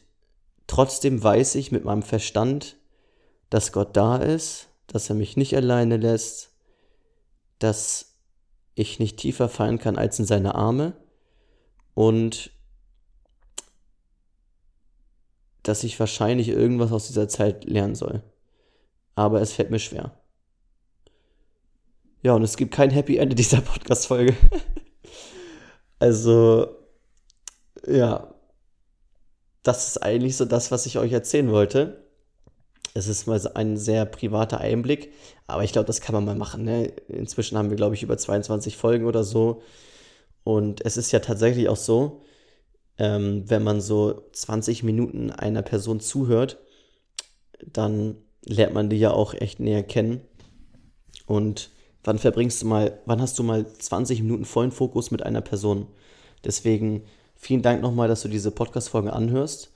trotzdem 0.66 1.22
weiß 1.22 1.54
ich 1.56 1.72
mit 1.72 1.84
meinem 1.84 2.02
Verstand, 2.02 2.76
dass 3.50 3.72
Gott 3.72 3.96
da 3.96 4.16
ist, 4.16 4.68
dass 4.86 5.08
er 5.10 5.16
mich 5.16 5.36
nicht 5.36 5.54
alleine 5.54 5.96
lässt, 5.96 6.50
dass 7.58 8.16
ich 8.74 8.98
nicht 8.98 9.18
tiefer 9.18 9.48
fallen 9.48 9.78
kann 9.78 9.98
als 9.98 10.18
in 10.18 10.24
seine 10.24 10.54
Arme 10.54 10.94
und 11.94 12.50
dass 15.62 15.84
ich 15.84 16.00
wahrscheinlich 16.00 16.48
irgendwas 16.48 16.92
aus 16.92 17.06
dieser 17.06 17.28
Zeit 17.28 17.64
lernen 17.64 17.94
soll. 17.94 18.22
Aber 19.14 19.40
es 19.40 19.52
fällt 19.52 19.70
mir 19.70 19.78
schwer. 19.78 20.12
Ja, 22.22 22.34
und 22.34 22.42
es 22.42 22.56
gibt 22.56 22.74
kein 22.74 22.90
Happy 22.90 23.16
End 23.16 23.32
in 23.32 23.36
dieser 23.36 23.60
Podcast-Folge. 23.60 24.34
also, 25.98 26.68
ja, 27.86 28.34
das 29.62 29.88
ist 29.88 30.02
eigentlich 30.02 30.36
so 30.36 30.44
das, 30.44 30.70
was 30.70 30.86
ich 30.86 30.98
euch 30.98 31.12
erzählen 31.12 31.50
wollte. 31.50 32.04
Es 32.92 33.06
ist 33.06 33.26
mal 33.26 33.40
ein 33.54 33.76
sehr 33.76 34.04
privater 34.04 34.58
Einblick, 34.58 35.12
aber 35.46 35.62
ich 35.62 35.72
glaube, 35.72 35.86
das 35.86 36.00
kann 36.00 36.14
man 36.14 36.24
mal 36.24 36.34
machen. 36.34 36.64
Ne? 36.64 36.86
Inzwischen 37.08 37.56
haben 37.56 37.70
wir, 37.70 37.76
glaube 37.76 37.94
ich, 37.94 38.02
über 38.02 38.18
22 38.18 38.76
Folgen 38.76 39.06
oder 39.06 39.22
so. 39.22 39.62
Und 40.50 40.84
es 40.84 40.96
ist 40.96 41.12
ja 41.12 41.20
tatsächlich 41.20 41.68
auch 41.68 41.76
so, 41.76 42.22
ähm, 42.98 43.48
wenn 43.48 43.62
man 43.62 43.80
so 43.80 44.24
20 44.32 44.82
Minuten 44.82 45.30
einer 45.30 45.62
Person 45.62 46.00
zuhört, 46.00 46.58
dann 47.64 48.16
lernt 48.44 48.74
man 48.74 48.90
die 48.90 48.98
ja 48.98 49.12
auch 49.12 49.32
echt 49.32 49.60
näher 49.60 49.84
kennen. 49.84 50.22
Und 51.24 51.70
wann 52.02 52.18
verbringst 52.18 52.62
du 52.62 52.66
mal, 52.66 52.98
wann 53.06 53.20
hast 53.20 53.38
du 53.38 53.44
mal 53.44 53.64
20 53.64 54.22
Minuten 54.22 54.44
vollen 54.44 54.72
Fokus 54.72 55.12
mit 55.12 55.22
einer 55.22 55.40
Person? 55.40 55.86
Deswegen 56.44 57.04
vielen 57.36 57.62
Dank 57.62 57.80
nochmal, 57.80 58.08
dass 58.08 58.22
du 58.22 58.28
diese 58.28 58.50
Podcast-Folge 58.50 59.12
anhörst. 59.12 59.72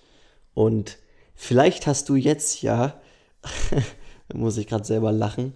Und 0.54 0.98
vielleicht 1.36 1.86
hast 1.86 2.08
du 2.08 2.16
jetzt 2.16 2.62
ja, 2.62 3.00
muss 4.34 4.56
ich 4.56 4.66
gerade 4.66 4.84
selber 4.84 5.12
lachen, 5.12 5.52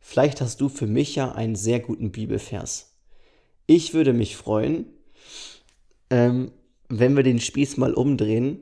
vielleicht 0.00 0.40
hast 0.40 0.60
du 0.60 0.68
für 0.68 0.88
mich 0.88 1.14
ja 1.14 1.30
einen 1.30 1.54
sehr 1.54 1.78
guten 1.78 2.10
Bibelvers. 2.10 2.87
Ich 3.70 3.92
würde 3.92 4.14
mich 4.14 4.34
freuen, 4.34 4.86
ähm, 6.08 6.52
wenn 6.88 7.14
wir 7.14 7.22
den 7.22 7.38
Spieß 7.38 7.76
mal 7.76 7.92
umdrehen. 7.92 8.60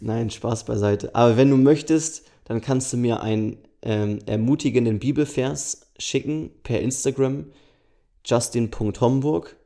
Nein, 0.00 0.28
Spaß 0.28 0.64
beiseite. 0.64 1.14
Aber 1.14 1.36
wenn 1.36 1.48
du 1.48 1.56
möchtest, 1.56 2.26
dann 2.46 2.60
kannst 2.60 2.92
du 2.92 2.96
mir 2.96 3.22
einen 3.22 3.58
ähm, 3.82 4.18
ermutigenden 4.26 4.98
Bibelvers 4.98 5.92
schicken 6.00 6.50
per 6.64 6.80
Instagram, 6.80 7.52
justin.homburg. 8.24 9.56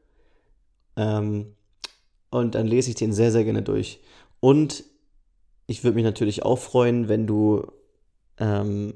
Ähm, 0.97 1.55
und 2.29 2.55
dann 2.55 2.67
lese 2.67 2.91
ich 2.91 2.97
den 2.97 3.15
sehr, 3.15 3.33
sehr 3.33 3.45
gerne 3.45 3.63
durch. 3.63 4.01
Und 4.41 4.85
ich 5.67 5.83
würde 5.83 5.95
mich 5.95 6.05
natürlich 6.05 6.43
auch 6.43 6.59
freuen, 6.59 7.09
wenn 7.09 7.27
du 7.27 7.73
ähm, 8.37 8.93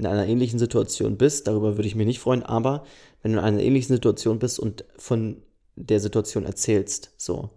in 0.00 0.06
einer 0.06 0.26
ähnlichen 0.26 0.58
Situation 0.58 1.18
bist. 1.18 1.46
Darüber 1.46 1.76
würde 1.76 1.86
ich 1.86 1.94
mich 1.94 2.06
nicht 2.06 2.20
freuen, 2.20 2.42
aber 2.42 2.84
wenn 3.22 3.32
du 3.32 3.38
in 3.38 3.44
einer 3.44 3.60
ähnlichen 3.60 3.94
Situation 3.94 4.38
bist 4.38 4.58
und 4.58 4.84
von 4.96 5.42
der 5.76 6.00
Situation 6.00 6.46
erzählst, 6.46 7.10
so, 7.18 7.50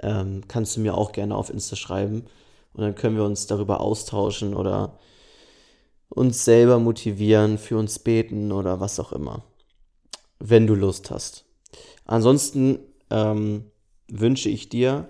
ähm, 0.00 0.42
kannst 0.46 0.76
du 0.76 0.80
mir 0.80 0.96
auch 0.96 1.10
gerne 1.10 1.34
auf 1.34 1.50
Insta 1.50 1.74
schreiben 1.74 2.26
und 2.74 2.82
dann 2.82 2.94
können 2.94 3.16
wir 3.16 3.24
uns 3.24 3.48
darüber 3.48 3.80
austauschen 3.80 4.54
oder 4.54 5.00
uns 6.08 6.44
selber 6.44 6.78
motivieren, 6.78 7.58
für 7.58 7.76
uns 7.76 7.98
beten 7.98 8.52
oder 8.52 8.78
was 8.78 9.00
auch 9.00 9.10
immer, 9.10 9.42
wenn 10.38 10.68
du 10.68 10.76
Lust 10.76 11.10
hast. 11.10 11.44
Ansonsten 12.04 12.78
ähm, 13.10 13.64
wünsche 14.06 14.48
ich 14.48 14.68
dir 14.68 15.08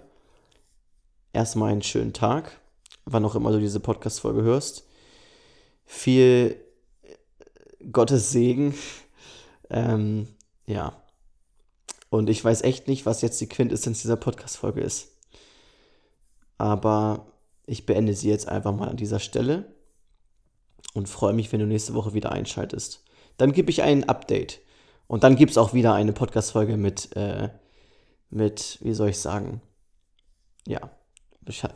erstmal 1.35 1.73
einen 1.73 1.83
schönen 1.83 2.15
Tag, 2.15 2.59
wann 3.05 3.27
auch 3.27 3.35
immer 3.35 3.53
du 3.53 3.61
diese 3.61 3.81
Podcast-Folge 3.81 4.41
hörst. 4.41 4.87
Viel 5.85 6.57
Gottes 7.93 8.31
Segen. 8.31 8.75
Ähm, 9.71 10.29
ja. 10.67 11.01
Und 12.11 12.31
ich 12.31 12.45
weiß 12.45 12.63
echt 12.63 12.87
nicht, 12.87 13.07
was 13.07 13.23
jetzt 13.23 13.41
die 13.41 13.49
Quintessenz 13.49 14.03
dieser 14.03 14.17
Podcast-Folge 14.17 14.81
ist. 14.81 15.09
Aber 16.59 17.27
ich 17.67 17.87
beende 17.87 18.15
sie 18.15 18.29
jetzt 18.29 18.49
einfach 18.49 18.75
mal 18.75 18.89
an 18.89 18.97
dieser 18.97 19.19
Stelle 19.19 19.75
und 20.95 21.09
freue 21.09 21.33
mich, 21.33 21.53
wenn 21.53 21.61
du 21.61 21.67
nächste 21.67 21.95
Woche 21.95 22.15
wieder 22.15 22.31
einschaltest. 22.31 23.05
Dann 23.37 23.53
gebe 23.53 23.71
ich 23.71 23.83
ein 23.83 24.09
Update. 24.09 24.61
Und 25.07 25.25
dann 25.25 25.37
gibt 25.37 25.51
es 25.51 25.59
auch 25.59 25.75
wieder 25.75 25.95
eine 25.95 26.13
Podcast-Folge 26.13 26.77
mit, 26.77 27.15
äh, 27.17 27.51
mit, 28.31 28.79
wie 28.81 28.95
soll 28.95 29.11
ich 29.11 29.19
sagen, 29.19 29.61
ja, 30.67 30.91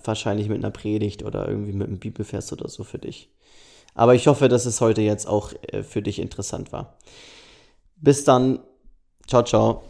wahrscheinlich 0.05 0.49
mit 0.49 0.59
einer 0.59 0.71
Predigt 0.71 1.23
oder 1.23 1.47
irgendwie 1.47 1.73
mit 1.73 1.88
einem 1.88 1.99
Bibelvers 1.99 2.53
oder 2.53 2.68
so 2.68 2.85
für 2.85 2.99
dich. 2.99 3.31
Aber 3.99 4.15
ich 4.15 4.29
hoffe, 4.29 4.47
dass 4.47 4.65
es 4.65 4.81
heute 4.81 5.03
jetzt 5.03 5.27
auch 5.27 5.53
äh, 5.73 5.83
für 5.83 6.03
dich 6.03 6.21
interessant 6.21 6.71
war. 6.71 6.95
Bis 7.97 8.23
dann. 8.23 8.61
Ciao, 9.27 9.43
ciao. 9.43 9.83